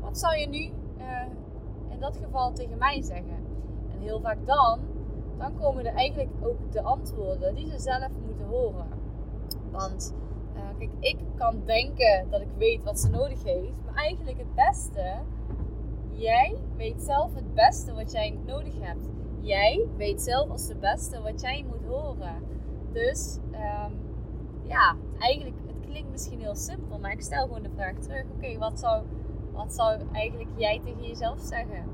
Wat 0.00 0.18
zou 0.18 0.36
je 0.36 0.46
nu 0.46 0.72
uh, 0.98 1.26
in 1.88 2.00
dat 2.00 2.16
geval 2.16 2.52
tegen 2.52 2.78
mij 2.78 3.02
zeggen? 3.02 3.46
En 3.92 4.00
heel 4.00 4.20
vaak 4.20 4.46
dan 4.46 4.78
dan 5.38 5.58
komen 5.58 5.86
er 5.86 5.94
eigenlijk 5.94 6.30
ook 6.42 6.72
de 6.72 6.82
antwoorden 6.82 7.54
die 7.54 7.70
ze 7.70 7.78
zelf 7.78 8.10
moeten 8.26 8.46
horen. 8.46 8.86
Want 9.70 10.14
uh, 10.56 10.60
kijk, 10.78 10.90
ik 11.00 11.18
kan 11.34 11.62
denken 11.64 12.26
dat 12.30 12.40
ik 12.40 12.48
weet 12.58 12.84
wat 12.84 13.00
ze 13.00 13.10
nodig 13.10 13.42
heeft, 13.42 13.84
maar 13.84 13.94
eigenlijk 13.94 14.38
het 14.38 14.54
beste, 14.54 15.14
jij 16.10 16.56
weet 16.76 17.02
zelf 17.02 17.34
het 17.34 17.54
beste 17.54 17.94
wat 17.94 18.12
jij 18.12 18.38
nodig 18.46 18.74
hebt. 18.80 19.08
Jij 19.40 19.86
weet 19.96 20.22
zelf 20.22 20.50
als 20.50 20.66
de 20.66 20.76
beste 20.76 21.20
wat 21.20 21.40
jij 21.40 21.64
moet 21.68 21.84
horen. 21.88 22.42
Dus 22.92 23.38
um, 23.52 23.98
ja, 24.62 24.96
eigenlijk, 25.18 25.56
het 25.66 25.86
klinkt 25.88 26.10
misschien 26.10 26.40
heel 26.40 26.54
simpel, 26.54 26.98
maar 26.98 27.12
ik 27.12 27.20
stel 27.20 27.42
gewoon 27.42 27.62
de 27.62 27.70
vraag 27.74 27.98
terug: 27.98 28.24
oké, 28.36 28.58
wat, 28.58 28.78
zou, 28.78 29.02
wat 29.52 29.72
zou 29.72 30.00
eigenlijk 30.12 30.50
jij 30.56 30.80
tegen 30.84 31.02
jezelf 31.02 31.40
zeggen? 31.40 31.84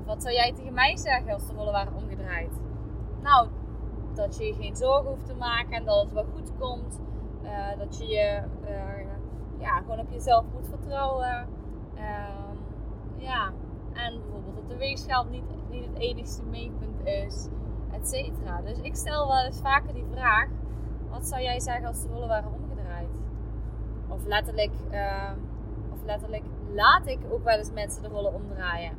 Of 0.00 0.06
wat 0.06 0.22
zou 0.22 0.34
jij 0.34 0.52
tegen 0.52 0.74
mij 0.74 0.96
zeggen 0.96 1.32
als 1.32 1.46
de 1.46 1.54
rollen 1.54 1.72
waren 1.72 1.94
omgedraaid? 1.94 2.52
Nou, 3.26 3.48
dat 4.14 4.36
je 4.38 4.44
je 4.44 4.54
geen 4.54 4.76
zorgen 4.76 5.10
hoeft 5.10 5.26
te 5.26 5.34
maken 5.34 5.72
en 5.72 5.84
dat 5.84 6.02
het 6.02 6.12
wel 6.12 6.26
goed 6.34 6.52
komt. 6.58 7.00
Uh, 7.42 7.78
dat 7.78 7.98
je 7.98 8.06
je 8.06 8.42
uh, 8.68 9.06
ja, 9.58 9.78
gewoon 9.78 9.98
op 9.98 10.10
jezelf 10.10 10.44
moet 10.52 10.68
vertrouwen. 10.68 11.48
Uh, 11.94 12.02
ja, 13.16 13.52
en 13.92 14.20
bijvoorbeeld 14.22 14.56
dat 14.56 14.68
de 14.68 14.76
weegschaal 14.76 15.24
niet, 15.24 15.44
niet 15.70 15.86
het 15.86 15.98
enigste 15.98 16.42
meetpunt 16.42 17.04
is, 17.04 17.48
et 17.92 18.08
cetera. 18.08 18.60
Dus 18.60 18.78
ik 18.80 18.96
stel 18.96 19.26
wel 19.26 19.44
eens 19.44 19.60
vaker 19.60 19.94
die 19.94 20.06
vraag: 20.12 20.48
wat 21.10 21.26
zou 21.26 21.42
jij 21.42 21.60
zeggen 21.60 21.86
als 21.86 22.02
de 22.02 22.08
rollen 22.08 22.28
waren 22.28 22.52
omgedraaid? 22.52 23.08
Of 24.08 24.24
letterlijk, 24.24 24.72
ehm, 24.90 25.36
of 25.92 25.98
letterlijk 26.04 26.44
laat 26.74 27.06
ik 27.06 27.18
ook 27.30 27.44
wel 27.44 27.58
eens 27.58 27.72
mensen 27.72 28.02
de 28.02 28.08
rollen 28.08 28.34
omdraaien. 28.34 28.92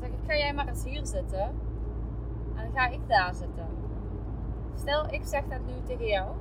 Zeg 0.00 0.08
ik: 0.08 0.18
ga 0.26 0.36
jij 0.36 0.54
maar 0.54 0.68
eens 0.68 0.84
hier 0.84 1.06
zitten 1.06 1.50
ga 2.74 2.88
ik 2.88 3.08
daar 3.08 3.34
zitten. 3.34 3.66
Stel, 4.74 5.12
ik 5.12 5.24
zeg 5.24 5.44
dat 5.48 5.60
nu 5.66 5.72
tegen 5.86 6.06
jou. 6.06 6.34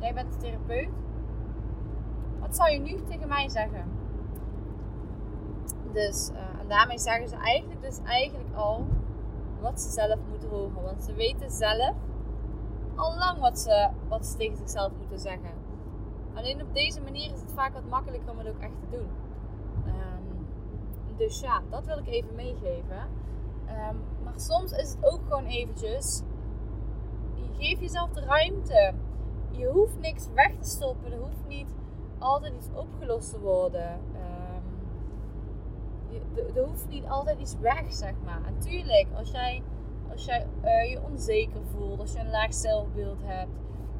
Jij 0.00 0.14
bent 0.14 0.32
de 0.32 0.38
therapeut. 0.38 0.88
Wat 2.40 2.56
zou 2.56 2.70
je 2.70 2.78
nu 2.78 3.02
tegen 3.02 3.28
mij 3.28 3.48
zeggen? 3.48 3.84
Dus, 5.92 6.30
uh, 6.30 6.60
en 6.60 6.68
daarmee 6.68 6.98
zeggen 6.98 7.28
ze 7.28 7.36
eigenlijk 7.36 7.82
dus 7.82 7.98
eigenlijk 8.04 8.54
al 8.54 8.86
wat 9.60 9.80
ze 9.80 9.90
zelf 9.90 10.18
moeten 10.30 10.48
horen. 10.48 10.82
Want 10.82 11.02
ze 11.02 11.14
weten 11.14 11.50
zelf 11.50 11.94
al 12.94 13.16
lang 13.18 13.38
wat 13.38 13.58
ze, 13.58 13.88
wat 14.08 14.26
ze 14.26 14.36
tegen 14.36 14.56
zichzelf 14.56 14.92
moeten 14.98 15.18
zeggen. 15.18 15.50
Alleen 16.34 16.62
op 16.62 16.74
deze 16.74 17.00
manier 17.00 17.32
is 17.32 17.40
het 17.40 17.52
vaak 17.52 17.72
wat 17.72 17.88
makkelijker 17.88 18.30
om 18.30 18.38
het 18.38 18.48
ook 18.48 18.60
echt 18.60 18.80
te 18.80 18.96
doen. 18.96 19.08
Um, 19.86 20.46
dus 21.16 21.40
ja, 21.40 21.62
dat 21.70 21.86
wil 21.86 21.98
ik 21.98 22.06
even 22.06 22.34
meegeven. 22.34 23.08
Um, 23.74 24.02
maar 24.24 24.40
soms 24.40 24.72
is 24.72 24.90
het 24.90 25.04
ook 25.04 25.20
gewoon 25.22 25.46
eventjes. 25.46 26.22
Je 27.34 27.64
geeft 27.64 27.80
jezelf 27.80 28.10
de 28.10 28.20
ruimte. 28.20 28.94
Je 29.50 29.66
hoeft 29.66 29.98
niks 29.98 30.28
weg 30.34 30.56
te 30.60 30.68
stoppen. 30.68 31.12
Er 31.12 31.18
hoeft 31.18 31.46
niet 31.48 31.74
altijd 32.18 32.54
iets 32.54 32.68
opgelost 32.74 33.30
te 33.30 33.40
worden. 33.40 33.90
Um, 33.92 34.62
je, 36.08 36.52
er 36.54 36.64
hoeft 36.64 36.88
niet 36.88 37.06
altijd 37.08 37.40
iets 37.40 37.58
weg, 37.58 37.92
zeg 37.92 38.14
maar. 38.24 38.44
En 38.46 38.58
tuurlijk, 38.58 39.06
als 39.16 39.30
jij, 39.30 39.62
als 40.10 40.24
jij 40.24 40.46
uh, 40.64 40.90
je 40.90 41.02
onzeker 41.02 41.60
voelt, 41.72 42.00
als 42.00 42.12
je 42.12 42.18
een 42.18 42.30
laag 42.30 42.54
zelfbeeld 42.54 43.20
hebt, 43.22 43.50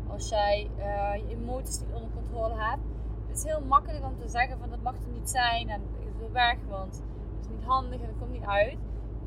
als 0.06 0.28
jij 0.28 0.70
uh, 0.78 1.28
je 1.28 1.37
emoties 1.37 1.80
niet 1.80 1.94
onder 1.94 2.10
controle 2.14 2.54
hebt, 2.54 2.82
het 3.26 3.37
is 3.37 3.44
heel 3.44 3.60
makkelijk 3.60 4.04
om 4.04 4.18
te 4.18 4.28
zeggen 4.28 4.58
van 4.58 4.70
dat 4.70 4.82
mag 4.82 4.94
er 4.94 5.12
niet 5.12 5.30
zijn 5.30 5.68
en 5.68 5.80
het 5.80 6.20
is 6.20 6.32
weg, 6.32 6.56
want 6.68 6.94
het 6.94 7.40
is 7.40 7.48
niet 7.48 7.64
handig 7.64 8.00
en 8.00 8.06
het 8.06 8.18
komt 8.18 8.32
niet 8.32 8.44
uit. 8.44 8.78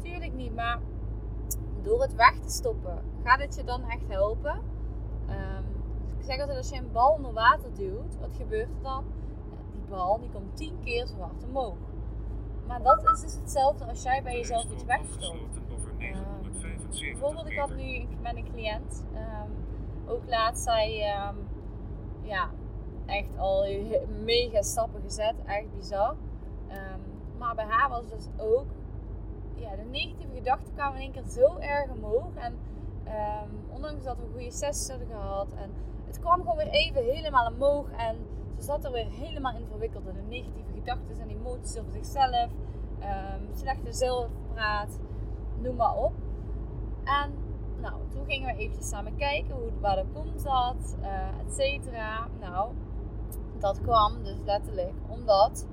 Tuurlijk 0.02 0.34
niet, 0.34 0.56
maar 0.56 0.80
door 1.82 2.02
het 2.02 2.16
weg 2.16 2.40
te 2.40 2.50
stoppen, 2.50 3.04
gaat 3.24 3.40
het 3.40 3.56
je 3.56 3.64
dan 3.64 3.84
echt 3.84 4.08
helpen? 4.08 4.62
Um, 5.30 5.66
ik 6.18 6.24
zeg 6.24 6.40
altijd, 6.40 6.58
als 6.58 6.70
je 6.70 6.78
een 6.78 6.92
bal 6.92 7.14
onder 7.14 7.34
water 7.34 7.74
duwt, 7.74 8.18
wat 8.20 8.36
gebeurt 8.38 8.70
er 8.70 8.82
dan? 8.82 9.04
Die 9.72 9.82
bal 9.90 10.20
die 10.20 10.30
komt 10.30 10.58
tien 10.58 10.80
keer 10.84 11.06
zo 11.06 11.20
hard 11.20 11.44
omhoog. 11.44 11.78
Maar 12.68 12.84
dat 12.84 13.10
is 13.14 13.22
dus 13.22 13.36
hetzelfde 13.36 13.86
als 13.86 14.04
jij 14.04 14.24
bij 14.24 14.38
jezelf 14.38 14.72
iets 14.72 14.84
wegstopt. 14.84 15.56
Um, 16.00 16.52
bijvoorbeeld, 17.00 17.48
ik 17.48 17.58
had 17.58 17.76
nu 17.76 18.08
met 18.22 18.36
een 18.36 18.52
cliënt, 18.54 19.06
um, 19.14 19.52
ook 20.08 20.22
laatst, 20.28 20.64
zij 20.64 20.96
ja, 22.22 22.50
echt 23.06 23.38
al 23.38 23.66
mega 24.24 24.62
stappen 24.62 25.02
gezet, 25.02 25.36
echt 25.46 25.76
bizar. 25.76 26.16
maar 27.38 27.56
bij 27.56 27.66
haar 27.66 27.90
was 27.90 28.00
het 28.00 28.12
dus 28.12 28.28
ook 28.38 28.66
ja, 29.60 29.76
de 29.76 29.90
negatieve 29.92 30.34
gedachten 30.34 30.74
kwamen 30.74 30.96
in 30.96 31.02
één 31.02 31.12
keer 31.12 31.32
zo 31.32 31.58
erg 31.58 31.92
omhoog. 31.92 32.36
En 32.36 32.54
um, 33.06 33.76
ondanks 33.76 34.04
dat 34.04 34.18
we 34.18 34.24
goede 34.32 34.52
sessies 34.52 34.90
hadden 34.90 35.08
gehad. 35.08 35.54
En 35.54 35.72
het 36.06 36.20
kwam 36.20 36.40
gewoon 36.40 36.58
weer 36.58 36.68
even 36.68 37.04
helemaal 37.04 37.48
omhoog. 37.48 37.90
En 37.92 38.16
ze 38.58 38.64
zat 38.64 38.86
er 38.86 38.92
weer 38.92 39.10
helemaal 39.10 39.56
in 39.56 39.66
verwikkeld. 39.70 40.08
In 40.08 40.16
de 40.16 40.22
negatieve 40.22 40.74
gedachten 40.74 41.20
en 41.20 41.30
emoties 41.30 41.80
over 41.80 41.92
zichzelf. 41.92 42.50
Um, 43.00 43.56
slechte 43.56 43.94
zelfpraat. 43.94 45.00
Noem 45.62 45.76
maar 45.76 45.96
op. 45.96 46.14
En 47.04 47.34
nou, 47.82 47.94
toen 48.10 48.26
gingen 48.26 48.56
we 48.56 48.62
eventjes 48.62 48.90
samen 48.90 49.16
kijken 49.16 49.56
hoe, 49.56 49.72
waar 49.80 49.96
dat 49.96 50.06
komt 50.14 50.44
dat, 50.44 50.98
uh, 51.02 51.40
et 51.46 51.54
cetera. 51.54 52.28
Nou, 52.40 52.72
dat 53.60 53.82
kwam 53.82 54.24
dus 54.24 54.38
letterlijk 54.46 54.94
omdat 55.08 55.68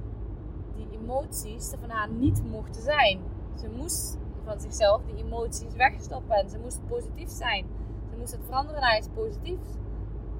die 0.76 0.88
emoties 1.00 1.72
er 1.72 1.78
van 1.78 1.90
haar 1.90 2.10
niet 2.10 2.44
mochten 2.50 2.82
zijn. 2.82 3.20
Ze 3.54 3.68
moest 3.76 4.18
van 4.44 4.60
zichzelf 4.60 5.02
die 5.04 5.24
emoties 5.24 5.74
wegstoppen 5.74 6.36
en 6.36 6.48
ze 6.48 6.58
moest 6.58 6.86
positief 6.88 7.28
zijn. 7.28 7.66
Ze 8.10 8.16
moest 8.18 8.32
het 8.32 8.44
veranderen 8.44 8.80
naar 8.80 8.96
iets 8.96 9.08
positiefs. 9.14 9.68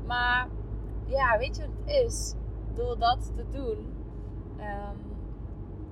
Maar 0.07 0.49
ja, 1.07 1.39
weet 1.39 1.57
je 1.57 1.63
wat 1.63 1.71
het 1.85 2.05
is? 2.05 2.35
Door 2.75 2.99
dat 2.99 3.33
te 3.37 3.45
doen, 3.51 3.79
um, 4.59 4.99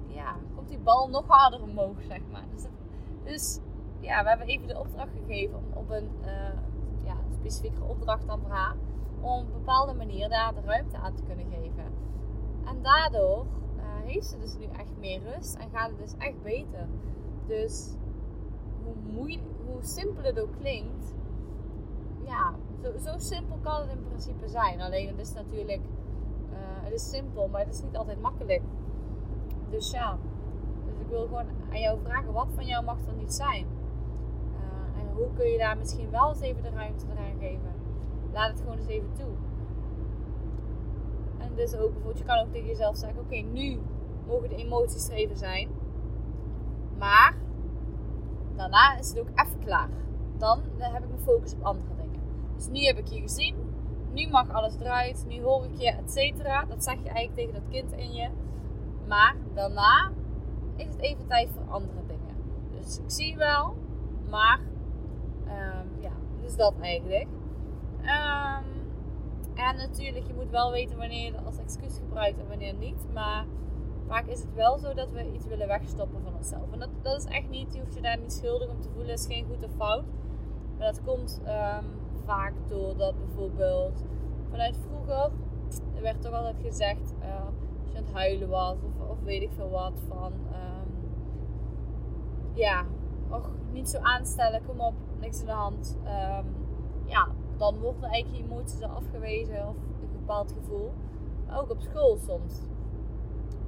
ja, 0.06 0.36
komt 0.54 0.68
die 0.68 0.78
bal 0.78 1.08
nog 1.08 1.24
harder 1.26 1.62
omhoog, 1.62 2.02
zeg 2.08 2.20
maar. 2.32 2.44
Dus, 2.54 2.66
dus 3.24 3.60
ja, 4.00 4.22
we 4.22 4.28
hebben 4.28 4.46
even 4.46 4.66
de 4.66 4.78
opdracht 4.78 5.10
gegeven 5.26 5.56
om 5.56 5.64
op 5.74 5.90
een 5.90 6.10
uh, 6.24 7.04
ja, 7.04 7.16
specifieke 7.30 7.82
opdracht 7.82 8.26
dan 8.26 8.40
voor 8.40 8.50
haar. 8.50 8.76
Om 9.20 9.30
op 9.30 9.46
een 9.46 9.52
bepaalde 9.52 9.94
manier 9.94 10.28
daar 10.28 10.54
de 10.54 10.60
ruimte 10.60 10.96
aan 10.96 11.14
te 11.14 11.22
kunnen 11.22 11.46
geven. 11.50 11.84
En 12.64 12.82
daardoor 12.82 13.46
uh, 13.76 13.82
heeft 14.04 14.26
ze 14.26 14.38
dus 14.38 14.56
nu 14.56 14.64
echt 14.64 14.96
meer 14.98 15.20
rust 15.34 15.54
en 15.54 15.70
gaat 15.70 15.88
het 15.88 15.98
dus 15.98 16.14
echt 16.18 16.42
beter. 16.42 16.88
Dus 17.46 17.90
hoe, 19.14 19.38
hoe 19.66 19.82
simpel 19.82 20.22
het 20.22 20.40
ook 20.40 20.56
klinkt, 20.60 21.14
ja, 22.24 22.54
zo, 22.82 22.98
zo, 22.98 23.18
simpel 23.18 23.58
kan 23.62 23.80
het 23.80 23.90
in 23.90 24.04
principe 24.08 24.48
zijn. 24.48 24.80
Alleen 24.80 25.08
het 25.08 25.18
is 25.18 25.32
natuurlijk, 25.32 25.80
uh, 26.50 26.56
het 26.58 26.92
is 26.92 27.10
simpel, 27.10 27.48
maar 27.48 27.60
het 27.60 27.74
is 27.74 27.82
niet 27.82 27.96
altijd 27.96 28.20
makkelijk. 28.20 28.62
Dus 29.70 29.90
ja, 29.90 30.18
dus 30.86 30.98
ik 30.98 31.06
wil 31.08 31.22
gewoon 31.22 31.46
aan 31.70 31.80
jou 31.80 31.98
vragen, 32.02 32.32
wat 32.32 32.48
van 32.54 32.66
jou 32.66 32.84
mag 32.84 32.98
er 33.06 33.14
niet 33.14 33.34
zijn? 33.34 33.66
Uh, 34.54 35.00
en 35.00 35.14
hoe 35.14 35.28
kun 35.34 35.46
je 35.46 35.58
daar 35.58 35.78
misschien 35.78 36.10
wel 36.10 36.28
eens 36.28 36.40
even 36.40 36.62
de 36.62 36.70
ruimte 36.70 37.06
eraan 37.12 37.38
geven? 37.38 37.72
Laat 38.32 38.50
het 38.50 38.60
gewoon 38.60 38.76
eens 38.76 38.86
even 38.86 39.12
toe. 39.12 39.32
En 41.38 41.54
dus 41.54 41.74
ook 41.74 41.92
bijvoorbeeld, 41.92 42.18
je 42.18 42.24
kan 42.24 42.38
ook 42.38 42.52
tegen 42.52 42.68
jezelf 42.68 42.96
zeggen, 42.96 43.20
oké, 43.20 43.36
nu 43.36 43.80
mogen 44.26 44.48
de 44.48 44.56
emoties 44.56 45.08
er 45.08 45.14
even 45.14 45.36
zijn. 45.36 45.68
Maar 46.98 47.34
daarna 48.56 48.98
is 48.98 49.08
het 49.08 49.20
ook 49.20 49.28
even 49.28 49.58
klaar. 49.64 49.88
Dan 50.38 50.60
heb 50.78 51.02
ik 51.02 51.08
mijn 51.08 51.22
focus 51.22 51.54
op 51.54 51.62
andere 51.62 51.94
dingen. 51.96 52.20
Dus 52.54 52.68
nu 52.68 52.80
heb 52.80 52.98
ik 52.98 53.06
je 53.06 53.20
gezien. 53.20 53.56
Nu 54.12 54.28
mag 54.28 54.50
alles 54.50 54.74
eruit. 54.80 55.24
Nu 55.28 55.42
hoor 55.42 55.64
ik 55.64 55.80
je, 55.80 55.90
et 55.90 56.12
cetera. 56.12 56.64
Dat 56.64 56.84
zeg 56.84 56.94
je 57.02 57.08
eigenlijk 57.08 57.34
tegen 57.34 57.52
dat 57.52 57.70
kind 57.70 57.92
in 57.92 58.12
je. 58.12 58.28
Maar 59.08 59.36
daarna 59.54 60.10
is 60.76 60.86
het 60.86 60.98
even 60.98 61.26
tijd 61.26 61.50
voor 61.50 61.72
andere 61.72 62.06
dingen. 62.06 62.36
Dus 62.70 62.98
ik 62.98 63.10
zie 63.10 63.36
wel. 63.36 63.76
Maar 64.30 64.60
um, 65.44 66.00
ja, 66.00 66.12
dus 66.40 66.56
dat 66.56 66.74
eigenlijk. 66.80 67.28
Um, 68.00 68.70
en 69.54 69.76
natuurlijk, 69.76 70.26
je 70.26 70.34
moet 70.34 70.50
wel 70.50 70.70
weten 70.70 70.98
wanneer 70.98 71.24
je 71.24 71.36
het 71.36 71.46
als 71.46 71.58
excuus 71.58 71.98
gebruikt 71.98 72.38
en 72.38 72.48
wanneer 72.48 72.74
niet. 72.74 73.06
Maar 73.12 73.44
vaak 74.12 74.26
is 74.26 74.40
het 74.40 74.54
wel 74.54 74.78
zo 74.78 74.94
dat 74.94 75.10
we 75.10 75.32
iets 75.32 75.46
willen 75.46 75.66
wegstoppen 75.66 76.22
van 76.22 76.34
onszelf. 76.34 76.72
En 76.72 76.78
dat, 76.78 76.88
dat 77.02 77.16
is 77.16 77.24
echt 77.24 77.48
niet, 77.48 77.74
je 77.74 77.80
hoeft 77.80 77.94
je 77.94 78.00
daar 78.00 78.18
niet 78.18 78.32
schuldig 78.32 78.68
om 78.68 78.80
te 78.80 78.88
voelen, 78.94 79.12
is 79.12 79.26
geen 79.26 79.46
goed 79.46 79.64
of 79.64 79.70
fout. 79.76 80.04
Maar 80.78 80.86
dat 80.86 81.02
komt 81.04 81.40
um, 81.46 81.86
vaak 82.24 82.52
doordat 82.68 83.14
bijvoorbeeld 83.18 84.04
vanuit 84.50 84.78
vroeger, 84.86 85.30
er 85.94 86.02
werd 86.02 86.22
toch 86.22 86.32
altijd 86.32 86.56
gezegd, 86.62 87.14
uh, 87.20 87.44
als 87.80 87.90
je 87.90 87.98
aan 87.98 88.04
het 88.04 88.12
huilen 88.12 88.48
was 88.48 88.76
of, 88.76 89.10
of 89.10 89.22
weet 89.22 89.42
ik 89.42 89.50
veel 89.56 89.70
wat, 89.70 89.92
van 90.08 90.32
um, 90.32 91.10
ja, 92.54 92.84
och, 93.30 93.50
niet 93.70 93.88
zo 93.88 93.98
aanstellen, 93.98 94.64
kom 94.66 94.80
op, 94.80 94.94
niks 95.20 95.40
in 95.40 95.46
de 95.46 95.52
hand. 95.52 95.98
Um, 96.04 96.46
ja, 97.04 97.28
dan 97.56 97.78
worden 97.78 98.02
eigenlijk 98.02 98.44
je 98.44 98.50
emoties 98.50 98.82
afgewezen 98.82 99.68
of 99.68 99.76
een 99.76 100.12
bepaald 100.12 100.52
gevoel. 100.52 100.92
Ook 101.50 101.70
op 101.70 101.80
school 101.80 102.16
soms. 102.16 102.71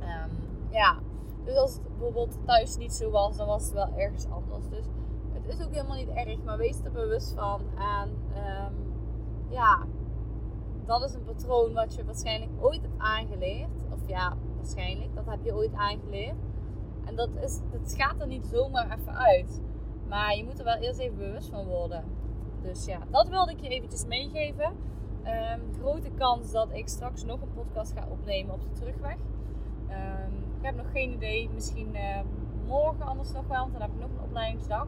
Um, 0.05 0.31
ja, 0.71 0.99
dus 1.45 1.57
als 1.57 1.75
het 1.75 1.89
bijvoorbeeld 1.89 2.39
thuis 2.45 2.77
niet 2.77 2.93
zo 2.93 3.11
was, 3.11 3.37
dan 3.37 3.47
was 3.47 3.65
het 3.65 3.73
wel 3.73 3.89
ergens 3.97 4.27
anders. 4.27 4.69
Dus 4.69 4.85
het 5.33 5.55
is 5.55 5.65
ook 5.65 5.73
helemaal 5.73 5.97
niet 5.97 6.09
erg, 6.09 6.43
maar 6.43 6.59
wees 6.59 6.81
er 6.85 6.93
bewust 6.93 7.33
van. 7.33 7.61
En 7.77 8.09
um, 8.09 8.75
ja, 9.49 9.87
dat 10.87 11.05
is 11.05 11.15
een 11.15 11.25
patroon 11.25 11.73
wat 11.73 11.95
je 11.95 12.05
waarschijnlijk 12.05 12.51
ooit 12.61 12.83
hebt 12.83 12.99
aangeleerd. 12.99 13.83
Of 13.93 14.09
ja, 14.09 14.37
waarschijnlijk, 14.57 15.15
dat 15.15 15.25
heb 15.27 15.45
je 15.45 15.55
ooit 15.55 15.75
aangeleerd. 15.75 16.37
En 17.05 17.17
dat, 17.17 17.29
is, 17.41 17.61
dat 17.73 17.95
gaat 17.97 18.21
er 18.21 18.27
niet 18.27 18.47
zomaar 18.47 18.99
even 18.99 19.17
uit. 19.17 19.61
Maar 20.09 20.37
je 20.37 20.45
moet 20.45 20.59
er 20.59 20.65
wel 20.65 20.77
eerst 20.77 20.99
even 20.99 21.17
bewust 21.17 21.49
van 21.49 21.67
worden. 21.67 22.05
Dus 22.63 22.85
ja, 22.85 22.99
dat 23.11 23.29
wilde 23.29 23.53
ik 23.53 23.61
je 23.61 23.69
eventjes 23.69 24.07
meegeven. 24.07 24.73
Um, 25.27 25.61
grote 25.81 26.11
kans 26.11 26.53
dat 26.53 26.69
ik 26.73 26.89
straks 26.89 27.25
nog 27.25 27.41
een 27.41 27.53
podcast 27.55 27.93
ga 27.93 28.07
opnemen 28.11 28.55
op 28.55 28.61
de 28.63 28.73
terugweg. 28.73 29.17
Um, 29.91 30.45
ik 30.59 30.65
heb 30.65 30.77
nog 30.77 30.91
geen 30.93 31.13
idee. 31.13 31.51
Misschien 31.55 31.95
uh, 31.95 32.21
morgen 32.67 33.07
anders 33.07 33.33
nog 33.33 33.47
wel, 33.47 33.59
want 33.59 33.73
dan 33.73 33.83
heb 33.83 33.91
ik 33.91 34.01
nog 34.01 34.11
een 34.11 34.25
opleidingsdag. 34.25 34.87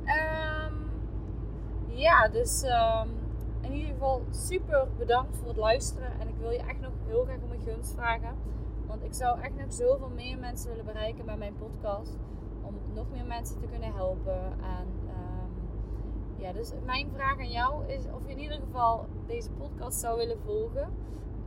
Um, 0.00 0.90
ja, 1.86 2.28
dus 2.28 2.62
in 3.60 3.72
ieder 3.72 3.92
geval 3.92 4.22
super 4.30 4.88
bedankt 4.98 5.36
voor 5.36 5.48
het 5.48 5.56
luisteren. 5.56 6.20
En 6.20 6.28
ik 6.28 6.34
wil 6.38 6.50
je 6.50 6.58
echt 6.58 6.80
nog 6.80 6.92
heel 7.06 7.24
graag 7.24 7.42
om 7.42 7.50
een 7.52 7.60
gunst 7.64 7.94
vragen. 7.94 8.36
Want 8.86 9.04
ik 9.04 9.14
zou 9.14 9.40
echt 9.40 9.56
nog 9.56 9.72
zoveel 9.72 10.08
meer 10.08 10.38
mensen 10.38 10.70
willen 10.70 10.84
bereiken 10.84 11.24
met 11.24 11.38
mijn 11.38 11.54
podcast. 11.56 12.18
Om 12.62 12.74
nog 12.94 13.10
meer 13.10 13.26
mensen 13.26 13.60
te 13.60 13.66
kunnen 13.66 13.94
helpen. 13.94 14.42
En 14.62 15.00
ja, 16.40 16.52
dus 16.52 16.72
mijn 16.84 17.10
vraag 17.14 17.38
aan 17.38 17.50
jou 17.50 17.86
is 17.86 18.04
of 18.14 18.26
je 18.26 18.32
in 18.32 18.38
ieder 18.38 18.60
geval 18.60 19.06
deze 19.26 19.50
podcast 19.50 20.00
zou 20.00 20.16
willen 20.16 20.38
volgen. 20.44 20.88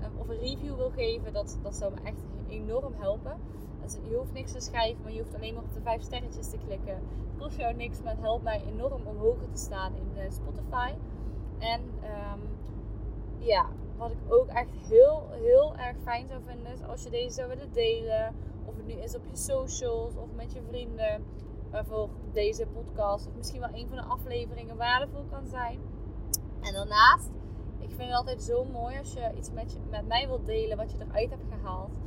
Ehm, 0.01 0.17
of 0.17 0.27
een 0.27 0.39
review 0.39 0.75
wil 0.75 0.89
geven. 0.89 1.33
Dat, 1.33 1.59
dat 1.61 1.75
zou 1.75 1.93
me 1.93 1.99
echt 2.03 2.23
enorm 2.53 2.93
helpen. 2.97 3.37
Dus 3.81 3.97
je 4.09 4.15
hoeft 4.15 4.33
niks 4.33 4.51
te 4.51 4.59
schrijven, 4.59 5.03
maar 5.03 5.11
je 5.11 5.19
hoeft 5.19 5.35
alleen 5.35 5.53
maar 5.53 5.63
op 5.63 5.73
de 5.73 5.81
vijf 5.81 6.01
sterretjes 6.01 6.49
te 6.49 6.57
klikken. 6.65 6.93
Het 6.93 7.37
kost 7.37 7.57
jou 7.57 7.73
niks, 7.73 8.01
maar 8.01 8.13
het 8.13 8.21
helpt 8.21 8.43
mij 8.43 8.63
enorm 8.65 9.01
om 9.05 9.17
hoger 9.17 9.51
te 9.51 9.59
staan 9.59 9.95
in 9.95 10.13
de 10.13 10.31
Spotify. 10.31 10.93
En 11.59 11.81
um, 11.81 12.41
ja, 13.37 13.65
wat 13.97 14.11
ik 14.11 14.17
ook 14.33 14.47
echt 14.47 14.75
heel, 14.89 15.23
heel 15.31 15.75
erg 15.75 15.97
fijn 16.03 16.27
zou 16.27 16.41
vinden 16.45 16.73
is 16.73 16.83
als 16.83 17.03
je 17.03 17.09
deze 17.09 17.33
zou 17.33 17.47
willen 17.47 17.71
delen. 17.73 18.35
Of 18.65 18.75
het 18.75 18.85
nu 18.85 18.93
is 18.93 19.15
op 19.15 19.25
je 19.29 19.37
socials 19.37 20.15
of 20.15 20.27
met 20.35 20.53
je 20.53 20.61
vrienden 20.67 21.23
waarvoor 21.71 22.09
deze 22.31 22.65
podcast 22.65 23.27
of 23.27 23.35
misschien 23.35 23.59
wel 23.59 23.73
een 23.73 23.87
van 23.87 23.97
de 23.97 24.03
afleveringen 24.03 24.77
waardevol 24.77 25.23
kan 25.29 25.47
zijn. 25.47 25.79
En 26.61 26.73
daarnaast, 26.73 27.29
ik 27.79 27.89
vind 27.89 28.01
het 28.01 28.13
altijd 28.13 28.41
zo 28.41 28.65
mooi 28.65 28.97
als 28.97 29.13
je 29.13 29.31
iets 29.37 29.51
met, 29.51 29.77
met 29.89 30.07
mij 30.07 30.27
wilt 30.27 30.45
delen 30.45 30.77
wat 30.77 30.91
je 30.91 30.97
eruit 30.97 31.29
hebt 31.29 31.43
gehaald. 31.49 31.97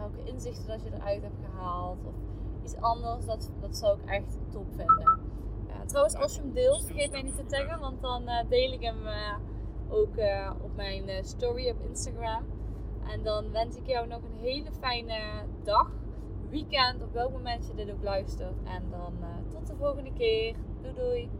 Welke 0.00 0.24
inzichten 0.24 0.66
dat 0.66 0.82
je 0.82 0.90
eruit 0.94 1.22
hebt 1.22 1.38
gehaald 1.44 2.06
of 2.06 2.14
iets 2.64 2.76
anders, 2.76 3.26
dat, 3.26 3.50
dat 3.60 3.76
zou 3.76 3.98
ik 3.98 4.10
echt 4.10 4.38
top 4.50 4.66
vinden. 4.76 5.30
Trouwens, 5.86 6.16
als 6.16 6.34
je 6.34 6.40
hem 6.40 6.52
deelt, 6.52 6.84
vergeet 6.84 7.10
mij 7.10 7.22
niet 7.22 7.36
te 7.36 7.46
taggen, 7.46 7.80
want 7.80 8.02
dan 8.02 8.22
uh, 8.22 8.48
deel 8.48 8.72
ik 8.72 8.82
hem 8.82 9.06
uh, 9.06 9.36
ook 9.88 10.16
uh, 10.16 10.50
op 10.62 10.76
mijn 10.76 11.24
story 11.24 11.70
op 11.70 11.80
Instagram. 11.88 12.44
En 13.08 13.22
dan 13.22 13.52
wens 13.52 13.76
ik 13.76 13.86
jou 13.86 14.06
nog 14.06 14.22
een 14.22 14.38
hele 14.38 14.72
fijne 14.72 15.18
dag 15.62 15.90
weekend, 16.50 17.02
op 17.02 17.12
welk 17.12 17.32
moment 17.32 17.66
je 17.66 17.74
dit 17.74 17.92
ook 17.92 18.02
luistert. 18.02 18.62
En 18.64 18.90
dan 18.90 19.12
tot 19.48 19.66
de 19.66 19.76
volgende 19.76 20.12
keer. 20.12 20.54
Doei 20.82 20.94
doei! 20.94 21.39